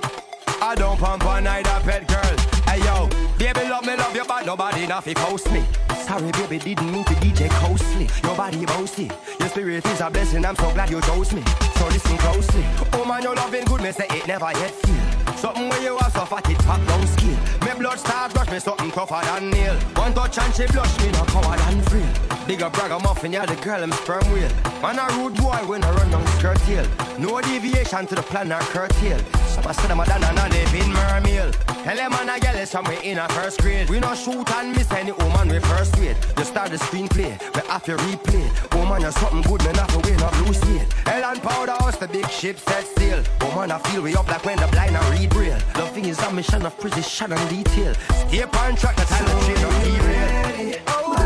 I 0.59 0.73
don't 0.73 0.97
pump 0.97 1.23
on 1.23 1.45
either 1.45 1.79
pet 1.83 2.07
girl. 2.07 2.35
Hey 2.65 2.79
yo, 2.81 3.07
baby 3.37 3.69
love 3.69 3.85
me, 3.85 3.95
love 3.95 4.15
you, 4.15 4.25
but 4.27 4.47
nobody 4.47 4.87
nothing 4.87 5.13
post 5.13 5.51
me. 5.51 5.63
Sorry, 6.01 6.31
baby, 6.31 6.57
didn't 6.57 6.91
mean 6.91 7.03
to 7.03 7.13
DJ 7.13 7.47
costly. 7.61 8.09
Your 8.23 8.35
body 8.35 8.65
bossy, 8.65 9.11
your 9.39 9.49
spirit 9.49 9.85
is 9.85 10.01
a 10.01 10.09
blessing. 10.09 10.43
I'm 10.43 10.55
so 10.55 10.73
glad 10.73 10.89
you 10.89 10.99
chose 11.01 11.31
me. 11.31 11.43
So 11.75 11.85
listen 11.85 12.17
closely. 12.17 12.65
Oh 12.93 13.05
man, 13.05 13.21
your 13.21 13.35
loving 13.35 13.65
good, 13.65 13.83
me 13.83 13.91
say 13.91 14.07
it 14.09 14.25
never 14.25 14.51
yet 14.51 14.71
feel. 14.71 15.35
Something 15.35 15.69
where 15.69 15.83
you 15.83 15.95
are 15.95 16.09
so 16.09 16.25
fat, 16.25 16.49
it 16.49 16.57
top 16.57 16.83
down 16.87 17.05
skill. 17.05 17.37
Me 17.67 17.77
blood 17.77 17.99
start 17.99 18.33
rush 18.33 18.49
me 18.49 18.57
something 18.57 18.89
tougher 18.89 19.21
than 19.25 19.51
nail. 19.51 19.75
One 19.93 20.11
touch 20.15 20.39
and 20.39 20.55
she 20.55 20.65
blush 20.65 20.99
me, 21.01 21.11
no 21.11 21.23
coward 21.25 21.59
than 21.59 21.81
frail. 21.83 22.30
Bigger 22.47 22.69
bragger 22.69 22.99
muffin, 22.99 23.33
yeah, 23.33 23.45
the 23.45 23.55
girl 23.63 23.83
I'm 23.83 23.91
sperm 23.91 24.23
wheel. 24.33 24.49
Man 24.81 24.97
a 24.97 25.07
rude 25.15 25.35
boy 25.35 25.61
when 25.67 25.83
I 25.83 25.91
run 25.91 26.09
down 26.09 26.25
skirt 26.37 26.57
tail. 26.61 26.85
No 27.19 27.39
deviation 27.39 28.07
to 28.07 28.15
the 28.15 28.23
plan 28.23 28.51
or 28.51 28.59
curtail. 28.59 29.19
Some 29.47 29.67
I 29.67 29.71
say 29.73 29.87
them 29.87 29.99
a 29.99 30.05
done 30.05 30.23
and 30.23 30.39
a 30.39 30.49
live 30.49 30.73
in 30.73 30.91
Mermill. 30.91 31.51
Tell 31.83 31.95
them 31.95 32.11
man 32.11 32.29
a 32.29 32.39
girl 32.39 32.83
we 32.89 33.09
in 33.09 33.19
a 33.19 33.27
first 33.29 33.61
grade. 33.61 33.89
We 33.89 33.99
no 33.99 34.15
shoot 34.15 34.49
and 34.51 34.75
miss 34.75 34.91
any 34.91 35.11
woman 35.11 35.49
we 35.49 35.59
first 35.59 35.95
rate. 35.97 36.17
You 36.37 36.43
start 36.43 36.71
the 36.71 36.77
screenplay, 36.77 37.39
we 37.55 37.61
have 37.69 37.83
to 37.83 37.95
replay. 37.95 38.75
Woman, 38.75 39.01
you're 39.01 39.11
something 39.11 39.41
good, 39.43 39.63
man, 39.63 39.75
have 39.75 39.87
to 39.89 39.99
win 39.99 40.19
a 40.19 40.31
blue 40.31 40.53
state. 40.53 40.91
Hell 41.05 41.23
and 41.31 41.41
powder 41.41 41.73
house, 41.73 41.97
the 41.97 42.07
big 42.07 42.27
ship 42.29 42.57
set 42.59 42.85
sail. 42.97 43.23
Woman, 43.41 43.71
I 43.71 43.79
feel 43.79 44.01
we 44.01 44.15
up 44.15 44.27
like 44.27 44.43
when 44.45 44.57
the 44.57 44.67
blind 44.67 44.95
are 44.95 45.11
read 45.11 45.29
braille. 45.29 45.59
Loving 45.75 46.05
is 46.05 46.19
a 46.19 46.33
mission 46.33 46.65
of 46.65 46.77
precision 46.79 47.33
and 47.33 47.49
detail. 47.49 47.93
Stay 48.27 48.43
on 48.43 48.75
track, 48.75 48.95
the 48.95 49.05
time 49.05 49.25
to 49.25 49.45
train 49.45 49.65
on 49.65 49.83
derail. 49.83 50.20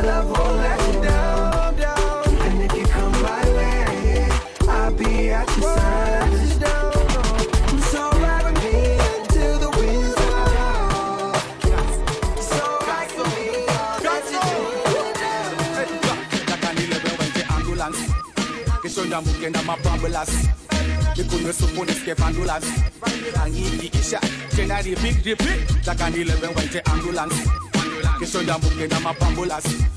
Oh, 0.05 0.07
love 0.07 0.29
won't 0.29 0.57
let 0.57 0.79
you 0.85 1.01
down. 1.01 2.23
And 2.45 2.61
if 2.61 2.73
you 2.77 2.85
come 2.85 3.11
my 3.23 3.43
way, 3.57 4.29
I'll 4.69 4.93
be 4.93 5.31
at 5.31 5.47
your 5.57 5.77
side. 5.77 6.33
So 7.89 8.11
ride 8.11 8.45
with 8.45 8.63
me 8.63 8.77
until 9.17 9.53
the 9.63 9.69
are. 10.37 11.33
So 12.39 12.63
ride 12.85 13.13
with 13.17 13.33
me, 13.35 13.49
ambulance 17.49 18.01
repeat 24.85 25.61
mukenda 28.59 28.99
mapambulas 28.99 29.94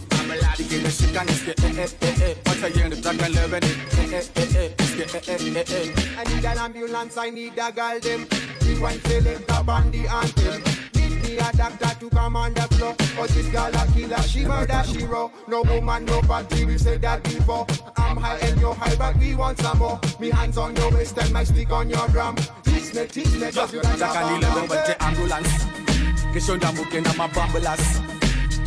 Dikene 0.59 0.91
shika 0.91 1.25
neske 1.25 1.53
eh 1.65 1.79
eh 1.79 1.89
eh 2.03 2.23
eh 2.23 2.35
Wata 2.47 2.69
yende 2.69 2.97
takan 3.03 3.33
lebe 3.33 3.61
ne 3.61 3.71
eh 4.03 4.13
eh 4.13 4.25
eh 4.37 4.57
eh 4.57 4.71
Neske 4.79 5.05
eh 5.17 5.23
eh 5.29 5.57
eh 5.57 5.65
eh 5.73 6.21
I 6.21 6.25
need 6.35 6.45
an 6.45 6.59
ambulance, 6.59 7.17
I 7.17 7.31
need 7.31 7.59
a 7.59 7.73
girl 7.73 8.01
them. 8.01 8.27
The 8.61 8.79
one 8.81 9.01
select 9.03 9.51
a 9.51 9.63
bandy 9.65 10.07
anthem. 10.07 10.63
Need 10.95 11.23
me 11.23 11.39
a 11.39 11.53
doctor 11.57 11.95
to 12.01 12.11
come 12.11 12.37
on 12.37 12.53
the 12.55 12.63
floor. 12.75 12.95
But 13.17 13.29
this 13.31 13.47
girl 13.49 13.71
a 13.73 13.87
killer, 13.93 14.23
she 14.23 14.45
murder, 14.45 14.83
she 14.85 15.05
raw. 15.05 15.31
No 15.47 15.63
woman, 15.63 16.05
no 16.05 16.21
body, 16.23 16.65
we 16.65 16.77
said 16.77 17.03
that 17.03 17.23
before. 17.23 17.67
I'm 17.97 18.17
high 18.17 18.39
and 18.39 18.61
you're 18.61 18.75
high, 18.75 18.97
but 18.97 19.17
we 19.17 19.35
want 19.35 19.59
some 19.61 19.79
more. 19.79 20.01
Me 20.19 20.31
hands 20.31 20.59
on 20.59 20.75
your 20.77 20.91
waist 20.91 21.17
and 21.19 21.33
my 21.33 21.45
stick 21.45 21.71
on 21.71 21.89
your 21.89 22.09
drum. 22.09 22.37
Teach 22.65 22.93
me, 22.95 23.07
teach 23.07 23.33
me, 23.35 23.51
just 23.51 23.73
you 23.73 23.81
like 23.81 23.99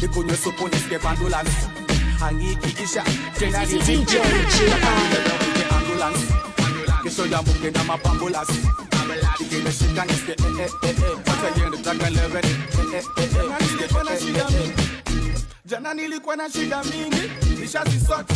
Takani 0.01 0.31
lebe 0.31 0.31
wente 0.31 0.31
ambulance 0.31 0.31
Kishonda 0.31 0.31
mukenda 0.31 0.33
mapambulas 0.33 0.33
Mikunywe 0.33 0.37
supu 0.37 0.67
nescape 0.67 1.07
ambulance 1.07 1.51
Angiki 2.21 2.83
isha 2.83 3.03
Kena 3.39 3.59
repeat 3.59 3.85
DJ 3.85 4.13
repeat 4.13 4.51
Takani 4.69 5.03
lebe 5.11 5.31
wente 5.39 5.63
ambulance 5.75 6.25
Kishonda 7.03 7.41
mukenda 7.41 7.83
mapambulas 7.83 8.47
Dikene 9.39 9.71
shika 9.71 10.05
neske 10.05 10.31
eh 10.31 10.59
eh 10.59 10.69
eh 10.83 10.89
eh. 10.89 11.17
Wata 11.27 11.61
yende 11.61 11.77
takan 11.77 12.13
lebe 12.13 12.41
ne 12.41 12.49
eh 12.49 12.93
eh 12.93 13.03
eh. 13.03 13.31
Eh 13.31 13.49
Neske 13.61 13.83
eh 13.83 14.01
eh 14.11 14.37
eh 14.37 14.55
eh 14.55 14.91
Jana 15.65 15.93
nilikuwa 15.93 16.35
na 16.35 16.49
shida 16.49 16.83
mingi, 16.83 17.31
nishazisort, 17.61 18.31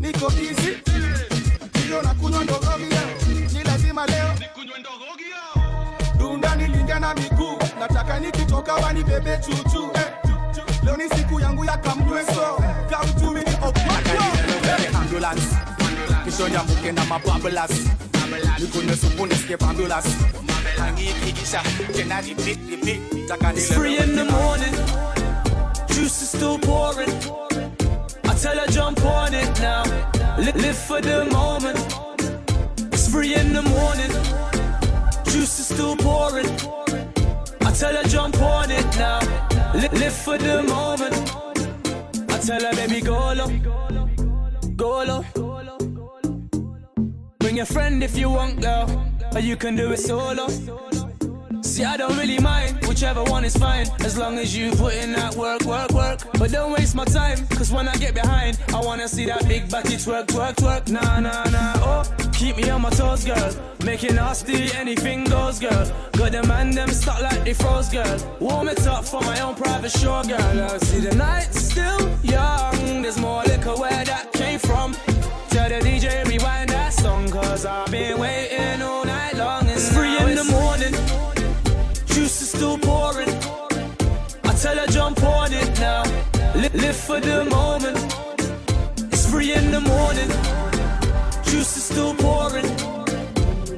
niko 0.00 0.32
easy. 0.32 0.76
Hiyo 1.84 2.02
na 2.02 2.14
kunywa 2.14 2.44
ndogogi 2.44 2.84
leo, 2.84 3.48
ni 3.52 3.62
lazima 3.64 4.06
leo 4.06 4.34
dunda 6.18 6.56
nilingia 6.56 6.98
na 6.98 7.14
miguu, 7.14 7.58
nataka 7.80 8.20
nikitoka 8.20 8.74
wanibebe 8.74 9.36
chuchu. 9.38 9.90
Eh, 9.94 10.31
ambulance 15.22 15.56
Kishonda 16.24 16.64
mukenda 16.64 17.04
mapambulas 17.04 17.70
Mikunywe 18.60 18.96
supu 18.96 19.26
nescape 19.26 19.64
ambulance 19.64 20.08
Angiki 20.82 21.42
isha 21.42 21.62
Kena 21.96 22.20
repeat 22.20 22.58
repeat 22.70 23.28
Takani 23.28 23.56
It's 23.56 23.72
three 23.72 23.98
in 23.98 24.16
the 24.16 24.24
morning, 24.24 24.74
juice 25.88 26.22
is 26.22 26.28
still 26.30 26.58
pouring. 26.58 27.10
I 28.24 28.34
tell 28.34 28.58
her 28.58 28.66
jump 28.68 29.04
on 29.04 29.34
it 29.34 29.60
now, 29.60 29.84
live 30.38 30.76
for 30.76 31.00
the 31.00 31.24
moment. 31.26 31.78
It's 32.92 33.08
three 33.08 33.34
in 33.34 33.52
the 33.52 33.62
morning, 33.62 34.10
juice 35.24 35.58
is 35.60 35.66
still 35.66 35.96
pouring. 35.96 36.46
I 37.60 37.72
tell 37.72 37.94
her 37.94 38.04
jump 38.08 38.40
on 38.40 38.70
it 38.70 38.86
now, 38.96 39.20
live 39.74 40.12
for 40.12 40.38
the 40.38 40.62
moment. 40.62 41.14
I 42.30 42.38
tell 42.38 42.60
her 42.60 42.74
baby 42.74 43.00
go 43.00 43.32
low, 43.34 43.48
go 44.82 45.04
low. 45.04 45.24
Bring 47.38 47.60
a 47.60 47.66
friend 47.66 48.02
if 48.02 48.18
you 48.18 48.28
want, 48.30 48.60
girl, 48.60 48.86
or 49.32 49.40
you 49.40 49.56
can 49.56 49.76
do 49.76 49.92
it 49.92 49.98
solo. 49.98 50.48
See, 51.62 51.84
I 51.84 51.96
don't 51.96 52.16
really 52.18 52.40
mind, 52.40 52.84
whichever 52.88 53.22
one 53.22 53.44
is 53.44 53.56
fine. 53.56 53.86
As 54.00 54.18
long 54.18 54.38
as 54.38 54.56
you 54.56 54.72
put 54.72 54.94
in 54.94 55.12
that 55.12 55.36
work, 55.36 55.62
work, 55.62 55.90
work. 55.92 56.18
But 56.38 56.50
don't 56.50 56.72
waste 56.72 56.96
my 56.96 57.04
time, 57.04 57.46
cause 57.46 57.70
when 57.70 57.86
I 57.88 57.94
get 57.94 58.14
behind, 58.14 58.58
I 58.74 58.80
wanna 58.80 59.06
see 59.06 59.26
that 59.26 59.46
big 59.46 59.70
body 59.70 59.96
twerk, 60.04 60.26
twerk, 60.26 60.56
twerk. 60.56 60.90
Nah, 60.90 61.20
nah, 61.20 61.44
nah, 61.56 61.88
oh, 61.88 62.02
keep 62.32 62.56
me 62.56 62.68
on 62.68 62.82
my 62.82 62.90
toes, 62.90 63.24
girl. 63.24 63.52
Make 63.84 64.02
it 64.02 64.14
nasty, 64.14 64.72
anything 64.74 65.24
goes, 65.24 65.60
girl. 65.60 65.84
Got 66.18 66.32
the 66.32 66.42
man, 66.42 66.72
them 66.72 66.90
stuck 66.90 67.22
like 67.22 67.44
they 67.44 67.54
froze, 67.54 67.88
girl. 67.88 68.18
Warm 68.40 68.68
it 68.68 68.84
up 68.88 69.04
for 69.04 69.20
my 69.20 69.38
own 69.40 69.54
private 69.54 69.92
show, 69.92 70.22
girl. 70.24 70.70
I 70.74 70.78
see 70.78 71.00
the 71.00 71.14
night's 71.14 71.60
still 71.70 72.00
young, 72.22 73.02
there's 73.02 73.18
more 73.18 73.44
liquor 73.44 73.76
where 73.76 74.04
that 74.04 74.32
from. 74.62 74.94
Tell 75.50 75.68
the 75.68 75.80
DJ 75.80 76.24
rewind 76.26 76.70
that 76.70 76.92
song, 76.92 77.30
cause 77.30 77.66
I've 77.66 77.90
been 77.90 78.18
waiting 78.18 78.82
all 78.82 79.04
night 79.04 79.36
long. 79.36 79.68
It's 79.68 79.92
three 79.92 80.16
in 80.18 80.34
the 80.34 80.44
morning 80.44 80.94
juice 82.22 82.42
is 82.42 82.50
still 82.50 82.78
pouring. 82.78 83.28
I 84.44 84.54
tell 84.54 84.76
her 84.76 84.86
jump 84.86 85.22
on 85.24 85.52
it 85.52 85.80
now, 85.80 86.02
live 86.54 86.96
for 86.96 87.20
the 87.20 87.44
moment. 87.44 87.98
It's 89.12 89.26
three 89.28 89.52
in 89.52 89.70
the 89.70 89.80
morning, 89.80 90.30
juice 91.42 91.76
is 91.76 91.84
still 91.84 92.14
pouring. 92.14 92.66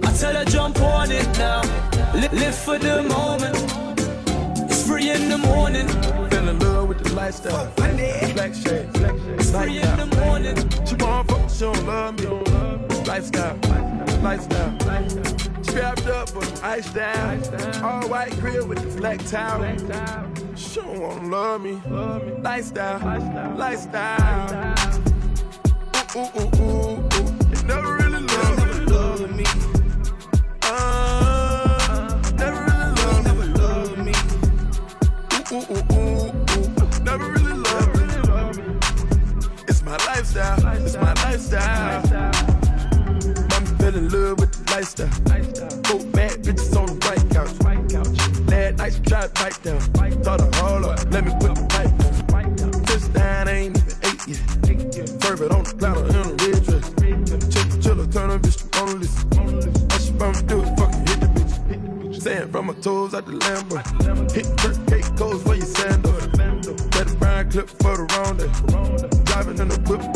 I 0.05 0.13
tell 0.21 0.35
her 0.35 0.45
jump 0.45 0.79
on 0.81 1.11
it 1.11 1.27
now, 1.39 1.63
live 2.15 2.55
for 2.55 2.79
the 2.79 3.03
moment. 3.03 3.57
It's 4.71 4.83
three 4.87 5.11
in 5.11 5.29
the 5.31 5.39
morning, 5.39 5.89
Fell 6.45 6.53
in 6.53 6.59
love 6.59 6.89
with 6.89 7.03
the 7.03 7.15
lifestyle. 7.15 7.73
Black 7.75 7.97
shade, 7.97 8.35
black 8.35 8.55
shade. 8.55 8.89
it's 9.39 9.51
three 9.51 9.79
in 9.79 9.97
the 9.97 10.07
morning. 10.21 10.57
She 10.85 10.95
want 10.97 11.31
fuck, 11.31 11.49
she 11.49 11.61
don't 11.61 11.87
love 11.87 12.19
me. 12.19 12.27
Lifestyle, 13.07 13.57
lifestyle. 14.21 14.79
Strapped 15.63 16.07
up, 16.07 16.35
but 16.35 16.63
iced 16.63 16.95
down. 16.95 17.43
All 17.83 18.07
white 18.11 18.39
grill 18.41 18.67
with 18.67 18.79
the 18.79 19.01
black 19.01 19.25
towel. 19.25 19.65
She 20.55 20.81
don't 20.81 21.01
wanna 21.01 21.29
love 21.29 21.63
me. 21.63 21.81
Lifestyle, 22.43 23.57
lifestyle. 23.57 24.75
Ooh, 26.15 26.21
ooh, 26.21 26.51
ooh, 26.61 26.61
ooh. 26.61 27.29
You 27.49 27.63
never 27.65 27.97
really 27.97 28.21
love 28.21 29.31
me. 29.35 29.47
Uh, 30.63 32.21
never 32.37 32.61
really 32.65 33.49
love 33.55 33.97
me. 33.97 34.13
Ooh, 35.53 35.57
ooh, 35.57 35.77
ooh, 35.77 35.94
lifestyle. 40.35 40.85
It's 40.85 40.97
my 40.97 41.13
lifestyle. 41.15 42.03
Mama 43.51 43.79
fell 43.79 43.95
in 43.95 44.09
love 44.09 44.41
with 44.41 44.53
the 44.53 44.73
lifestyle. 44.73 45.11
Four 45.85 46.05
bad 46.13 46.43
bitches 46.43 46.77
on 46.77 46.87
the 46.87 46.95
white 47.07 47.25
couch. 47.31 47.55
Last 48.51 48.79
night 48.79 48.93
she 48.95 49.01
tried 49.01 49.35
to 49.35 49.43
bite 49.43 49.63
down. 49.63 49.81
Thought 50.23 50.41
I 50.41 50.57
hold 50.57 50.85
up, 50.87 51.13
let 51.13 51.25
me 51.25 51.33
put 51.41 51.55
the 51.55 51.65
pipe 51.69 51.97
down. 51.99 52.85
Touchdown, 52.85 53.49
ain't 53.49 53.77
even 53.77 53.95
eight 54.05 54.23
yet. 54.29 55.23
Serve 55.23 55.41
it 55.43 55.53
on 55.53 55.63
the 55.65 55.75
platter 55.79 56.07
in 56.07 56.17
a 56.17 56.35
red 56.43 56.65
dress. 56.65 56.87
Chill, 57.53 57.67
chill, 57.83 58.07
turn 58.09 58.31
a 58.31 58.39
bitch 58.39 58.59
to 58.59 58.81
on 58.81 59.01
list. 59.01 59.19
All 59.39 59.99
she 60.01 60.13
me 60.13 60.43
do 60.47 60.63
is 60.63 60.71
fucking 60.79 61.07
hit 61.07 61.21
the 61.21 61.29
bitch. 61.35 62.23
Sand 62.23 62.53
from 62.53 62.67
my 62.67 62.75
toes 62.75 63.15
out 63.15 63.27
the 63.27 63.33
Lambo. 63.33 63.77
Hit 64.33 64.47
Kirk 64.59 64.87
cake 64.89 65.17
goes 65.17 65.43
for 65.43 65.55
your 65.55 65.67
sandal. 65.67 66.13
Let 66.13 67.09
the 67.09 67.17
brown 67.19 67.51
clip 67.51 67.69
for 67.69 67.97
the 67.97 68.07
day. 68.37 69.25
Driving 69.25 69.59
in 69.59 69.69
the 69.69 69.79
whip 69.91 70.14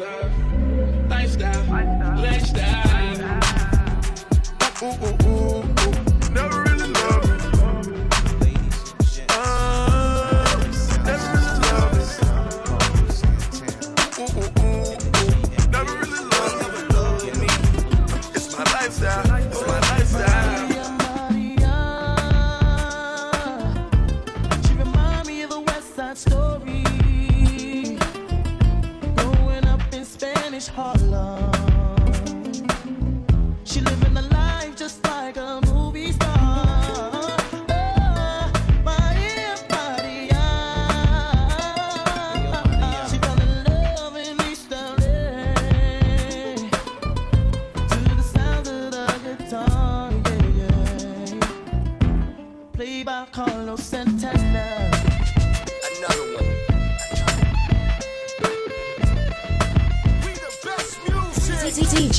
Lifestyle, 0.00 1.62
lifestyle. 2.16 3.40
Ooh, 4.82 4.86
ooh, 4.86 5.28
ooh. 5.28 5.39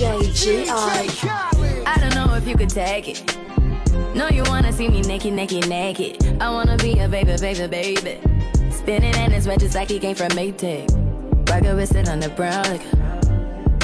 DJ 0.01 0.65
I 1.85 1.97
don't 1.99 2.15
know 2.15 2.33
if 2.33 2.47
you 2.47 2.55
could 2.55 2.69
take 2.69 3.07
it. 3.07 3.37
No, 4.15 4.29
you 4.29 4.41
wanna 4.47 4.73
see 4.73 4.89
me 4.89 5.01
naked, 5.01 5.33
naked, 5.33 5.69
naked. 5.69 6.41
I 6.41 6.49
wanna 6.49 6.75
be 6.77 6.97
a 6.97 7.07
baby, 7.07 7.35
baby, 7.39 7.67
baby. 7.67 8.17
Spinning 8.71 9.13
in 9.13 9.29
his 9.29 9.47
red 9.47 9.59
just 9.59 9.75
like 9.75 9.89
he 9.89 9.99
came 9.99 10.15
from 10.15 10.29
Maytag. 10.29 10.89
Rocket 11.47 11.75
with 11.75 11.95
it 11.95 12.09
on 12.09 12.19
the 12.19 12.29
brown. 12.29 12.63
Like, 12.63 12.81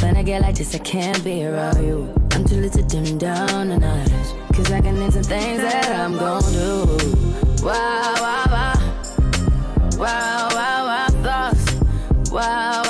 when 0.01 0.17
I 0.17 0.23
get 0.23 0.41
like 0.41 0.55
this, 0.55 0.73
I 0.73 0.79
can't 0.79 1.23
be 1.23 1.45
around 1.45 1.85
you. 1.85 2.11
I'm 2.31 2.43
too 2.45 2.55
little 2.55 2.81
to 2.81 2.87
dim 2.87 3.19
down 3.19 3.69
the 3.69 3.77
night. 3.77 4.09
Cause 4.53 4.71
I 4.71 4.81
can 4.81 4.99
name 4.99 5.11
some 5.11 5.21
things 5.21 5.61
that 5.61 5.91
I'm 5.91 6.17
gon' 6.17 6.41
do. 6.51 6.97
Wow, 7.63 8.15
wow, 8.19 8.45
wow. 8.49 8.73
Wow, 9.97 10.49
wow, 10.51 10.85
wow, 10.87 11.07
thoughts. 11.21 12.31
Wow. 12.31 12.86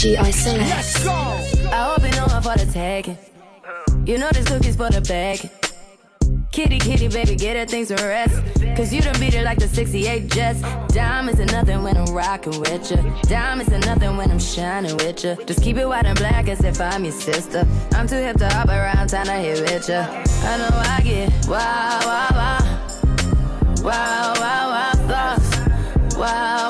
GI 0.00 0.32
Select. 0.32 1.06
I 1.06 1.92
hope 1.92 2.02
you 2.02 2.10
know 2.12 2.24
I'm 2.30 2.42
for 2.42 2.56
the 2.56 2.66
tagging. 2.72 3.18
You 4.06 4.16
know 4.16 4.30
this 4.32 4.48
cookie's 4.48 4.74
for 4.74 4.88
the 4.88 5.02
bag. 5.02 5.50
Kitty, 6.50 6.78
kitty, 6.78 7.08
baby, 7.08 7.36
get 7.36 7.54
her 7.54 7.66
things 7.66 7.88
to 7.88 7.96
rest. 7.96 8.42
Cause 8.78 8.94
you 8.94 9.02
done 9.02 9.20
beat 9.20 9.34
it 9.34 9.44
like 9.44 9.58
the 9.58 9.68
68 9.68 10.30
Jets. 10.30 10.62
Diamonds 10.94 11.38
are 11.38 11.44
nothing 11.44 11.82
when 11.82 11.98
I'm 11.98 12.14
rocking 12.14 12.58
with 12.60 12.90
you. 12.90 12.96
Diamonds 13.24 13.70
are 13.74 13.78
nothing 13.80 14.16
when 14.16 14.30
I'm 14.30 14.38
shining 14.38 14.96
with 14.96 15.22
you. 15.22 15.36
Just 15.44 15.62
keep 15.62 15.76
it 15.76 15.86
white 15.86 16.06
and 16.06 16.18
black 16.18 16.48
as 16.48 16.64
if 16.64 16.80
I'm 16.80 17.04
your 17.04 17.12
sister. 17.12 17.68
I'm 17.92 18.08
too 18.08 18.16
hip 18.16 18.38
to 18.38 18.48
hop 18.48 18.68
around 18.68 19.08
town 19.08 19.26
to 19.26 19.32
hit 19.32 19.60
with 19.60 19.86
you. 19.86 19.96
I 19.96 20.56
know 20.56 20.70
I 20.72 21.00
get 21.04 21.46
wow, 21.46 22.00
wow, 22.06 22.28
wow. 22.32 22.88
Wow, 23.82 24.32
wow, 24.40 24.70
wow, 24.70 25.36
thoughts. 25.36 26.16
Wow. 26.16 26.69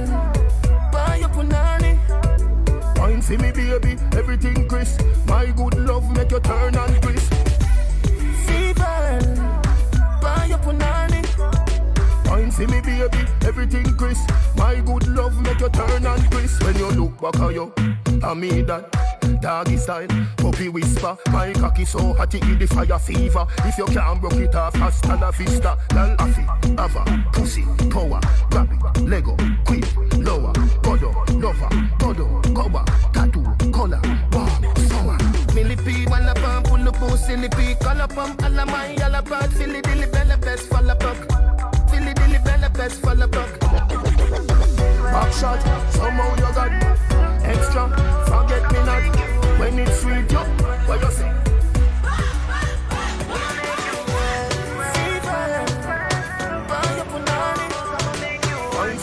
Wine 3.21 3.37
for 3.37 3.43
me, 3.43 3.51
baby, 3.51 3.97
everything 4.17 4.67
crisp. 4.67 4.99
My 5.27 5.45
good 5.45 5.77
love 5.77 6.09
make 6.15 6.31
you 6.31 6.39
turn 6.39 6.75
and 6.75 7.01
crisp. 7.03 7.31
Fever, 8.47 9.19
buy 10.19 10.47
your 10.49 10.57
punani. 10.57 11.21
Wine 12.27 12.49
for 12.49 12.67
me, 12.67 12.81
baby, 12.81 13.19
everything 13.45 13.95
crisp. 13.95 14.27
My 14.57 14.81
good 14.81 15.07
love 15.09 15.39
make 15.39 15.59
you 15.59 15.69
turn 15.69 16.03
and 16.03 16.31
crisp. 16.31 16.63
When 16.63 16.75
you 16.77 16.89
look 16.89 17.21
back 17.21 17.39
at 17.39 17.53
you, 17.53 17.71
I 18.23 18.33
mean 18.33 18.65
that. 18.65 18.91
Doggy 19.39 19.77
style, 19.77 20.07
puppy 20.37 20.69
whisper. 20.69 21.15
My 21.31 21.53
cocky 21.53 21.85
so 21.85 22.13
hot 22.13 22.33
it 22.33 22.59
the 22.59 22.65
fire 22.65 22.99
fever. 22.99 23.45
If 23.65 23.77
you 23.77 23.85
can't 23.85 24.19
broke 24.19 24.33
it 24.33 24.55
off, 24.55 24.73
hasta 24.75 25.15
la 25.15 25.29
vista. 25.31 25.77
Lal 25.93 26.15
afi, 26.17 26.43
ava, 26.77 27.29
pussy, 27.33 27.63
power, 27.89 28.19
grab 28.49 28.69
it, 28.71 29.01
Lego, 29.03 29.35
quick, 29.65 29.85
lower, 30.17 30.53
godo, 30.81 31.13
lover, 31.41 31.69
up, 37.43 37.51
pull 37.51 37.61
silly 37.61 37.73
pea, 37.73 37.75
color 37.75 38.07
pump, 38.07 38.43
all 38.43 38.59
of 38.59 38.67
my 38.67 38.93
yellow 38.93 39.21
bird, 39.21 39.51
silly 39.53 39.81
dilly 39.81 40.05
bella 40.11 40.37
best, 40.37 40.67
follow 40.67 40.95
puck. 40.95 41.17
Silly 41.89 42.13
dilly 42.13 42.39
bella 42.43 42.69
best, 42.69 43.01
follow 43.01 43.27
puck. 43.27 43.59
Back 43.59 45.33
shot, 45.33 45.61
somehow 45.91 46.35
you 46.35 46.53
got 46.53 46.71
extra. 47.43 47.89
Forget 48.27 48.71
me 48.71 48.79
not 48.85 49.59
when 49.59 49.79
it's 49.79 50.01
sweet. 50.01 50.31
You, 50.31 50.39
what 50.87 51.01
you 51.01 51.11
say? 51.11 51.31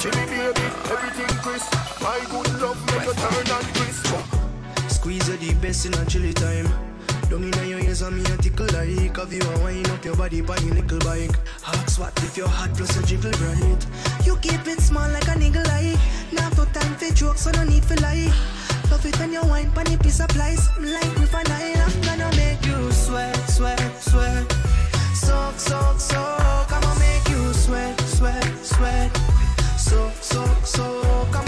Me, 0.05 0.27
baby, 0.27 0.61
everything 0.93 1.37
crisp. 1.43 1.75
My 2.01 2.21
good 2.31 2.61
love 2.61 2.79
make 2.87 3.17
turn 3.17 3.51
and 3.57 3.67
crisp. 3.75 4.07
Squeeze 4.89 5.27
the 5.27 5.55
best 5.55 5.87
in 5.87 5.95
a 5.95 6.05
chilly 6.07 6.33
time. 6.33 6.88
Down 7.31 7.45
in 7.45 7.69
your 7.69 7.79
ears 7.81 8.01
and 8.01 8.17
me 8.17 8.23
a 8.33 8.37
tickle 8.39 8.67
like 8.73 9.19
of 9.19 9.31
you 9.31 9.43
a 9.43 9.59
wind 9.63 9.87
up 9.91 10.03
your 10.03 10.17
body 10.17 10.41
by 10.41 10.57
your 10.65 10.75
little 10.77 10.99
bike? 11.01 11.37
Hot 11.61 11.91
sweat 11.91 12.17
if 12.25 12.39
your 12.39 12.49
heart 12.49 12.71
hot 12.71 12.79
plus 12.79 12.97
a 12.97 13.07
jiggle 13.07 13.33
bright. 13.33 13.87
You 14.25 14.37
keep 14.37 14.67
it 14.67 14.81
small 14.81 15.07
like 15.11 15.29
a 15.29 15.39
niggle 15.39 15.67
eye 15.67 15.95
Now 16.33 16.49
for 16.49 16.65
time 16.73 16.95
for 16.95 17.13
jokes 17.15 17.43
so 17.43 17.51
no 17.51 17.65
need 17.65 17.85
for 17.85 17.97
lie. 17.97 18.33
Love 18.91 19.05
it 19.05 19.19
when 19.19 19.33
you 19.33 19.43
wine 19.43 19.71
pan 19.73 19.99
piece 19.99 20.21
of 20.21 20.35
lies. 20.37 20.71
Like 20.81 21.15
with 21.21 21.35
an 21.35 21.53
eye 21.53 21.75
I'm 21.77 22.01
gonna 22.01 22.35
make 22.35 22.65
you 22.65 22.91
sweat, 22.93 23.37
sweat, 23.51 24.01
sweat. 24.01 24.51
Soak, 25.13 25.59
soak, 25.59 26.01
soak 26.01 26.73
I'ma 26.73 26.95
make 26.99 27.29
you 27.29 27.53
sweat, 27.53 28.01
sweat, 28.09 28.49
sweat. 28.65 29.15
Soak, 29.77 30.15
soak, 30.23 30.65
soak 30.65 31.48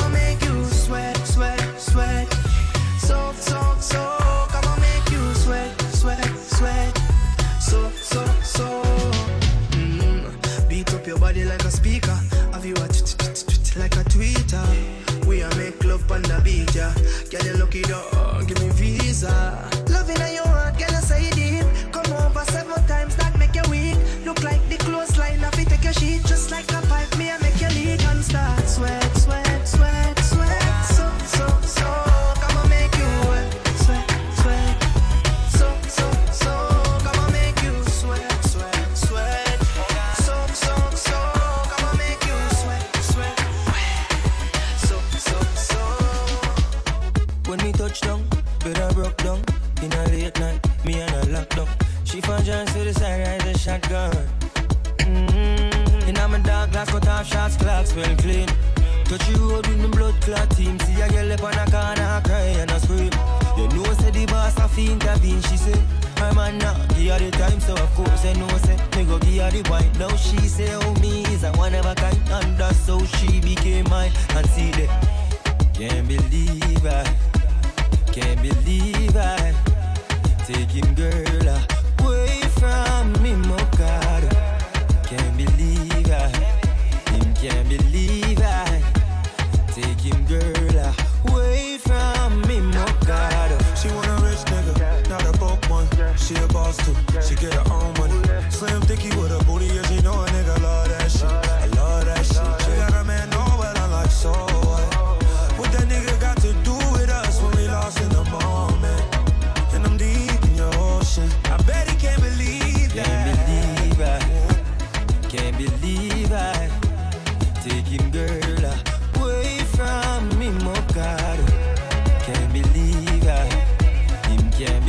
pa' 16.10 16.18
la 16.18 16.40
villa, 16.40 16.92
que 17.30 17.36
allá 17.36 17.52
lo 17.52 17.68
quiero. 17.68 18.19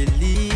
believe 0.06 0.51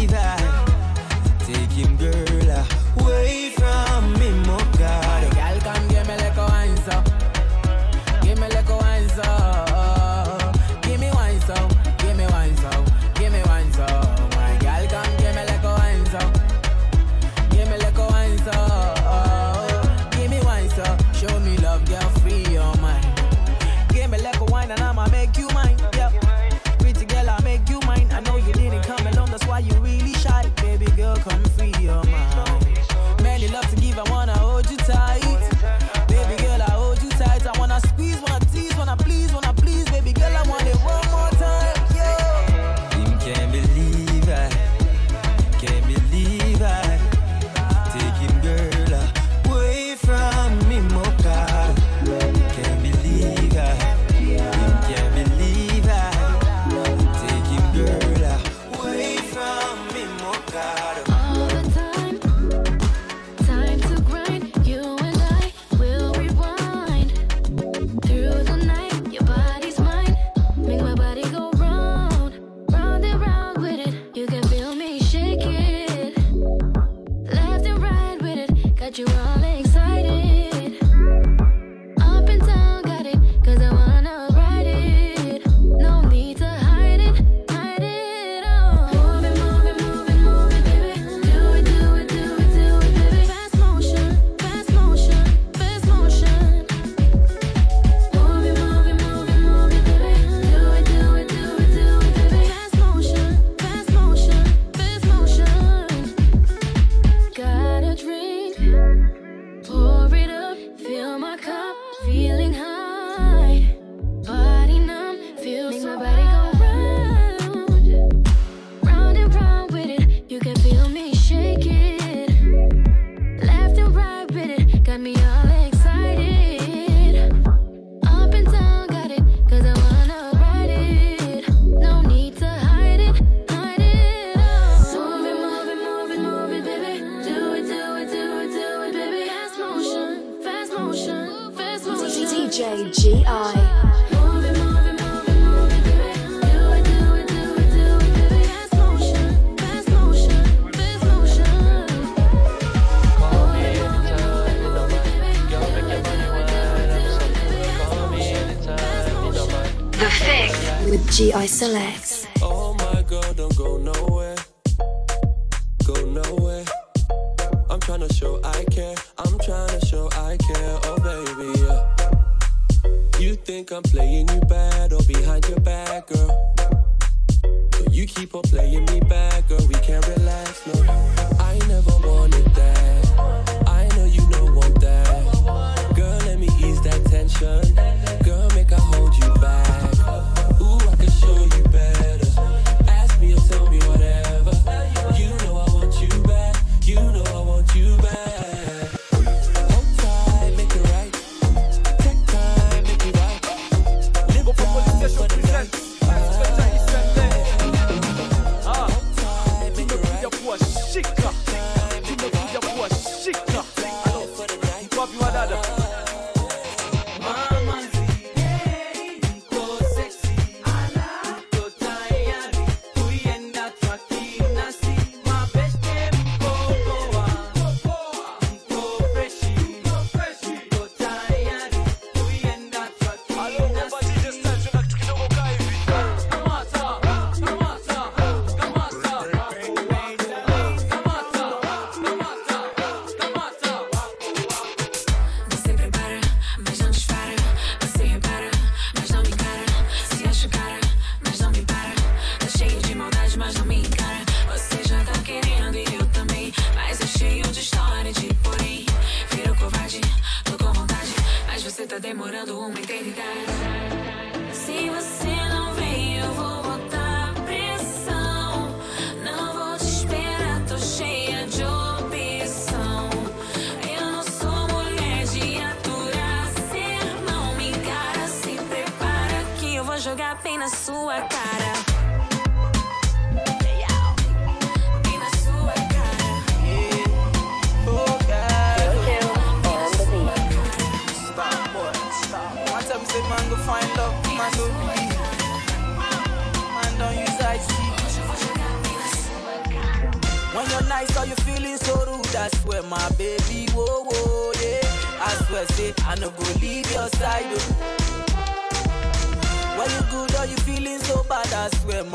Select. 161.55 162.04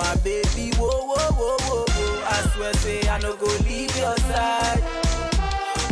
my 0.01 0.17
baby. 0.25 0.73
Whoa, 0.79 0.89
whoa, 0.89 1.33
whoa, 1.39 1.57
whoa, 1.69 1.85
whoa. 1.85 2.25
I 2.25 2.41
swear, 2.55 2.73
say, 2.75 3.07
I 3.09 3.19
no 3.21 3.37
go 3.37 3.47
leave 3.69 3.95
your 3.97 4.17
side. 4.33 4.81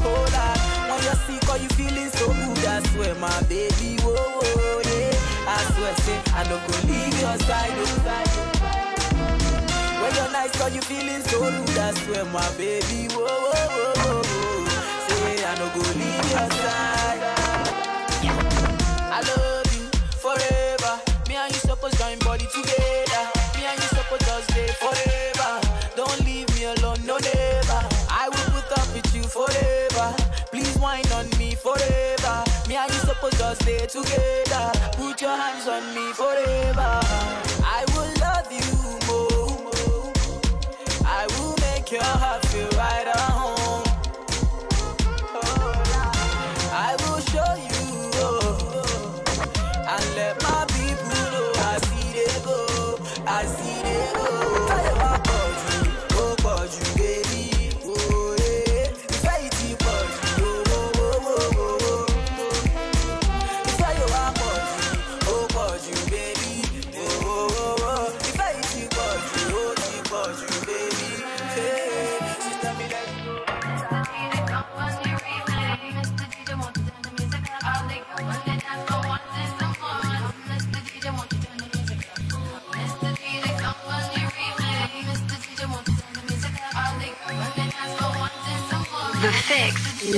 Hold 0.00 0.34
on. 0.44 0.56
When 0.88 1.00
you're 1.04 1.20
sick 1.28 1.44
or 1.52 1.58
you 1.58 1.68
feeling 1.76 2.08
so 2.10 2.26
good, 2.32 2.64
I 2.64 2.80
swear, 2.88 3.14
my 3.16 3.42
baby. 3.52 3.90
Whoa, 4.00 4.14
whoa, 4.16 4.80
yeah. 4.88 5.52
I 5.54 5.58
swear, 5.74 5.94
say, 6.04 6.18
I 6.38 6.42
no 6.48 6.56
go 6.66 6.74
leave 6.88 7.20
your 7.20 7.36
side. 7.48 7.76
Oh. 7.76 7.84
When 10.00 10.12
you're 10.16 10.32
nice 10.32 10.56
or 10.62 10.70
you 10.70 10.80
feeling 10.80 11.22
so 11.28 11.40
good. 11.40 11.78
I 11.78 11.92
swear, 12.02 12.24
my 12.26 12.48
baby. 12.56 13.08
Whoa, 13.12 13.26
whoa, 13.26 13.66
whoa, 13.76 13.92
whoa, 14.00 14.22
whoa. 14.24 14.68
Say, 15.08 15.44
I 15.44 15.52
no 15.60 15.66
go 15.76 15.82
leave 16.00 16.28
your 16.32 16.48
side. 16.62 17.22
I 19.16 19.20
love 19.28 19.68
you 19.76 19.84
forever. 20.24 20.92
Me 21.28 21.34
and 21.36 21.52
you 21.52 21.60
supposed 21.60 21.94
to 21.94 22.00
join 22.00 22.18
body 22.20 22.46
together. 22.54 23.07
forever. 31.68 32.44
Me 32.68 32.76
and 32.76 32.90
you 32.92 33.00
supposed 33.00 33.38
to 33.38 33.54
stay 33.56 33.86
together. 33.86 34.72
Put 34.96 35.20
your 35.20 35.36
hands 35.36 35.66
on 35.68 35.82
me 35.94 36.12
forever. 36.12 36.92
I 37.76 37.84
will 37.92 38.12
love 38.26 38.50
you 38.58 38.68
more. 39.08 40.12
I 41.04 41.26
will 41.34 41.56
make 41.66 41.90
your 41.90 42.02
heart 42.22 42.44
feel. 42.46 42.77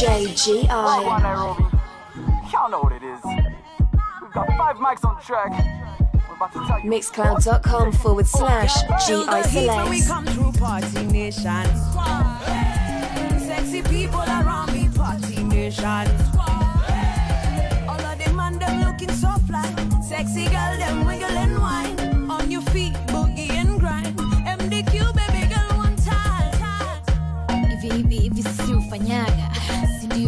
J-G-I. 0.00 1.18
Nairobi. 1.22 1.64
Y'all 2.50 2.70
know 2.70 2.80
what 2.80 2.92
it 2.92 3.02
is. 3.02 3.20
We've 3.22 4.32
got 4.32 4.46
five 4.56 4.76
mics 4.76 5.04
on 5.04 5.20
track. 5.20 5.52
Mixcloud.com 6.84 7.92
forward 7.92 8.26
slash 8.26 8.74
GI 9.06 9.42
Select. 9.50 9.90
We 9.90 10.00
come 10.00 10.24
through 10.24 10.52
Party 10.52 11.02
Nation. 11.04 11.66
Sexy 13.40 13.82
people 13.82 14.20
around 14.20 14.72
me, 14.72 14.88
Party 14.88 15.44
Nation. 15.44 15.84
All 17.86 18.00
of 18.00 18.18
them 18.18 18.40
and 18.40 18.58
them 18.58 18.80
looking 18.80 19.10
so 19.12 19.28
fly. 19.46 19.70
Sexy 20.02 20.44
girl, 20.44 20.78
them 20.78 21.04
with 21.04 21.19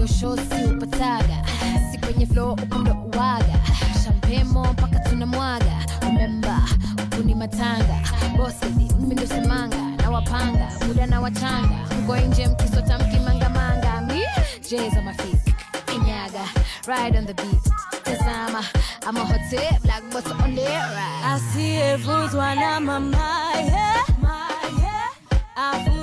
hiyo 0.03 0.14
shosi 0.20 0.64
upataga 0.76 1.44
si 1.92 1.98
kwenye 1.98 2.26
flo 2.26 2.53
upande 2.53 2.90
uwaga 2.90 3.61
shampemo 4.05 4.72
mpaka 4.72 4.98
tunamwaga 4.98 5.86
remember 6.03 6.61
upuni 7.03 7.34
matanga 7.34 8.00
boskezi 8.36 8.94
mimi 9.00 9.14
ndo 9.14 9.26
semanga 9.26 9.76
na 10.03 10.11
wapanga 10.11 10.68
muda 10.88 11.07
na 11.07 11.20
wachanga 11.20 11.78
huko 11.96 12.16
nje 12.16 12.46
mkisota 12.48 12.98
mkimangamanga 12.98 14.00
mi 14.00 14.20
jeza 14.70 15.03
mafisi 15.03 15.55
kinyaga 15.86 16.44
ride 16.86 17.18
on 17.18 17.26
the 17.26 17.34
beat 17.34 17.72
I'm 19.05 19.16
a 19.16 19.24
hot 19.24 19.40
tip, 19.50 19.84
like 19.84 20.14
what's 20.14 20.30
on 20.30 20.55
the 20.55 20.62
ride? 20.62 21.22
I 21.24 21.38
see 21.53 21.76
a 21.80 21.98
fools 21.98 22.34
while 22.34 22.57
I'm 22.59 22.88
on 22.88 23.11
my 23.11 23.16
head. 23.16 24.22
My 24.22 24.46
head. 24.80 25.42
I'm. 25.57 26.01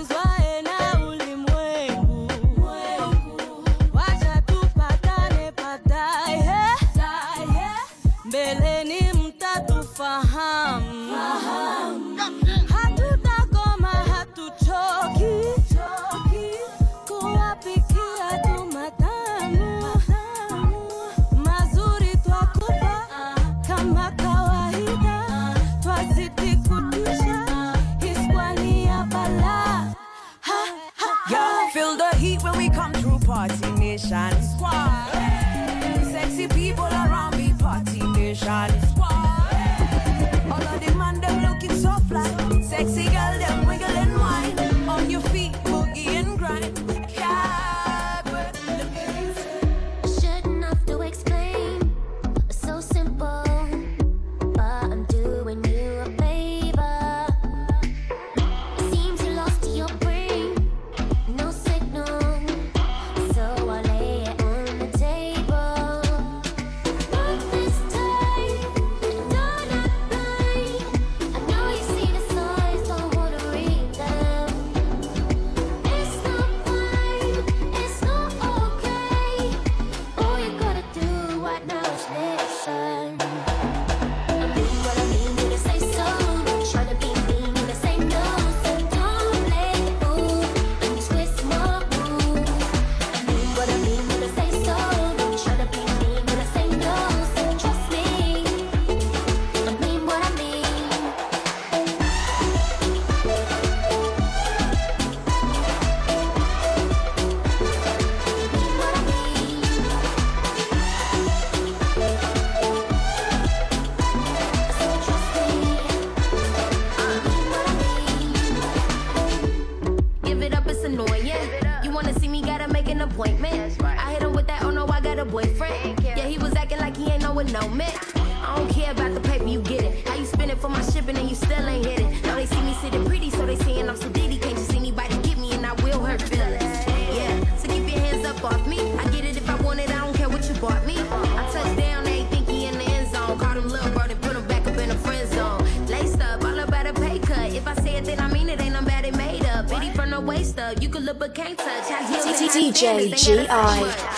JGI. 152.80 154.09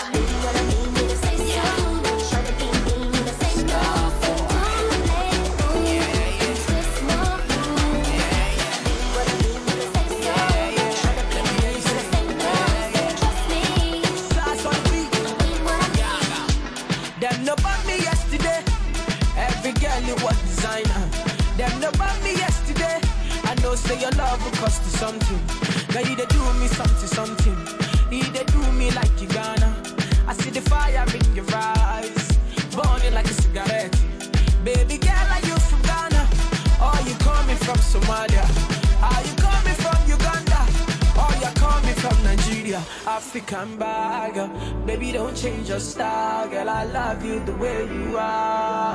to 43.32 43.40
come 43.40 43.78
by, 43.78 44.30
girl. 44.34 44.48
Baby, 44.84 45.12
don't 45.12 45.34
change 45.34 45.70
your 45.70 45.80
style, 45.80 46.48
girl. 46.50 46.68
I 46.68 46.84
love 46.84 47.24
you 47.24 47.40
the 47.40 47.56
way 47.56 47.86
you 47.86 48.18
are, 48.18 48.94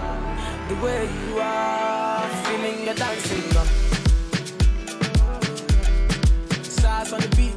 the 0.69 0.75
way 0.75 1.09
you 1.25 1.39
are. 1.39 2.29
Feeling 2.45 2.87
a 2.87 2.93
dancing, 2.93 3.49
girl. 3.51 3.65
Size 6.61 7.13
on 7.13 7.21
the 7.21 7.35
beat. 7.35 7.56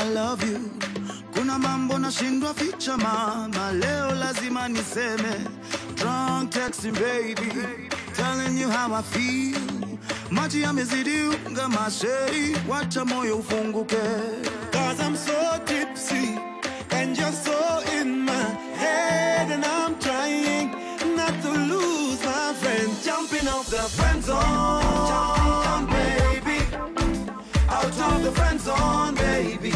I 0.00 0.04
love 0.10 0.44
you. 0.48 0.70
Kuna 1.34 1.58
mambo 1.58 1.98
nashindwa 1.98 2.54
ficha 2.54 2.96
mama, 2.96 3.72
leo 3.72 4.10
lazima 4.14 4.68
niseme. 4.68 5.34
Drunk 5.96 6.52
texting 6.52 6.94
baby, 6.94 7.88
telling 8.14 8.56
you 8.56 8.70
how 8.70 8.94
I 8.94 9.02
feel. 9.02 9.58
Maji 10.30 10.62
yamezidi 10.62 11.22
unga 11.46 11.68
masheri, 11.68 12.56
wacha 12.68 13.04
moyo 13.04 13.36
ufunguke. 13.38 13.96
Cause 14.70 15.00
I'm 15.00 15.16
so 15.16 15.58
tipsy 15.66 16.38
and 16.90 17.16
you're 17.18 17.32
so 17.32 17.82
in 18.00 18.24
my 18.24 18.44
head 18.76 19.50
and 19.50 19.64
I'm 19.64 19.98
trying 19.98 20.70
not 21.16 21.42
to 21.42 21.50
lose 21.50 22.22
my 22.24 22.54
friend. 22.54 22.90
Jumping 23.02 23.48
off 23.48 23.68
the 23.70 23.82
friend 23.96 24.22
zone, 24.22 25.86
baby. 25.86 25.97
Friend 28.48 28.62
zone, 28.62 29.14
baby. 29.14 29.72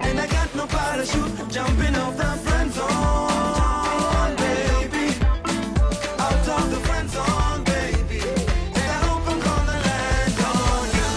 And 0.00 0.18
I 0.18 0.26
got 0.26 0.54
no 0.54 0.66
parachute. 0.66 1.50
Jumping 1.50 1.94
off 1.94 2.16
the 2.16 2.24
friend 2.46 2.72
zone, 2.72 4.34
baby. 4.36 5.14
Out 6.18 6.48
of 6.48 6.70
the 6.70 6.80
friend 6.86 7.10
zone, 7.10 7.64
baby. 7.64 8.20
And 8.80 8.90
I 8.96 9.00
hope 9.04 9.28
I'm 9.28 9.40
gonna 9.48 9.78
land 9.84 10.40
on 10.52 10.86
you. 10.96 11.10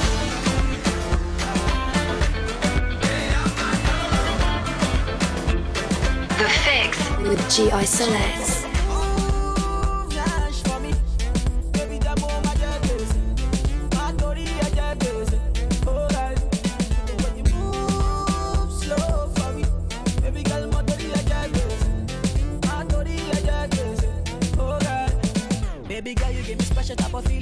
The 6.39 6.49
Fix 6.65 6.93
with 7.21 7.41
GI 7.49 7.85
Selects. 7.85 8.36
You 26.89 26.95
give 26.95 27.03
me 27.11 27.17
special 27.17 27.31
type 27.31 27.36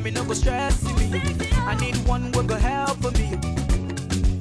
love 0.00 0.04
me, 0.04 0.10
no 0.10 0.24
go 0.24 0.32
stress 0.32 0.82
me. 0.82 1.20
I 1.66 1.74
need 1.76 1.96
one 2.06 2.32
we 2.32 2.42
go 2.44 2.56
help 2.56 2.96
for 3.02 3.10
me. 3.12 3.38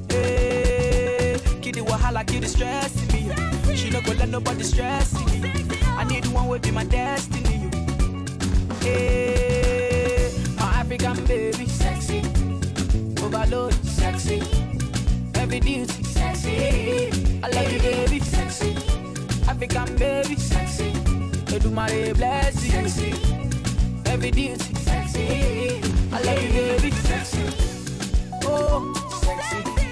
Eh, 0.10 1.38
hey, 1.38 1.39
kitty 1.62 1.82
wahala, 1.82 2.26
kitty 2.26 2.47
stress 2.47 2.95
me. 3.12 3.76
She 3.76 3.89
no 3.89 4.01
go 4.01 4.14
let 4.14 4.30
nobody 4.30 4.64
stress 4.64 5.14
me. 5.14 5.51
I 5.97 6.03
need 6.05 6.26
one 6.28 6.47
will 6.47 6.60
be 6.60 6.72
my 6.72 6.86
destiny. 6.86 7.70
Hey, 8.82 10.32
my 10.55 10.80
African 10.82 11.26
baby, 11.26 11.66
sexy, 11.68 12.20
overload, 13.22 13.74
sexy, 13.86 14.41
every 15.36 15.60
duty, 15.60 16.03
sexy. 16.03 17.12
I 17.43 17.49
love 17.49 17.72
you, 17.72 17.80
baby, 17.80 18.20
sexy, 18.22 18.76
African 19.47 19.95
baby, 19.97 20.36
sexy. 20.36 20.91
Edumare 21.51 22.16
bless 22.16 22.64
you, 22.64 22.72
sexy, 22.72 23.12
every 24.05 24.32
duty, 24.32 24.76
sexy. 25.28 25.82
I 26.12 26.22
love 26.22 26.44
you, 26.44 26.52
baby, 26.52 26.92
sexy. 26.92 27.44
Oh, 28.46 28.94
sexy, 29.22 29.89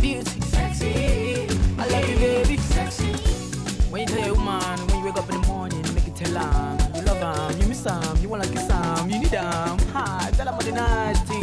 Duty, 0.00 0.40
sexy. 0.40 1.46
I 1.78 1.86
love 1.88 2.08
you, 2.08 2.16
baby, 2.16 2.56
sexy. 2.56 3.12
When 3.90 4.00
you 4.00 4.06
tell 4.08 4.24
your 4.24 4.34
woman, 4.34 4.62
when 4.86 4.98
you 4.98 5.04
wake 5.04 5.16
up 5.16 5.28
in 5.28 5.40
the 5.42 5.46
morning, 5.46 5.82
make 5.94 6.08
it 6.08 6.16
tell 6.16 6.34
her 6.40 6.78
you 6.94 7.02
love 7.02 7.18
her, 7.18 7.58
you 7.58 7.66
miss 7.68 7.84
her, 7.84 8.16
you 8.22 8.28
wanna 8.30 8.46
kiss 8.46 8.70
her, 8.70 9.06
you 9.06 9.18
need 9.18 9.28
her. 9.28 9.76
Hi, 9.92 10.30
tell 10.32 10.46
her 10.46 10.52
about 10.52 10.64
the 10.64 10.72
nice 10.72 11.20
thing. 11.28 11.42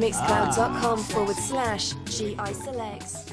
Mixcloud.com 0.00 0.98
ah. 1.00 1.06
forward 1.10 1.36
slash 1.36 1.94
GI 2.04 2.54
Selects. 2.54 3.29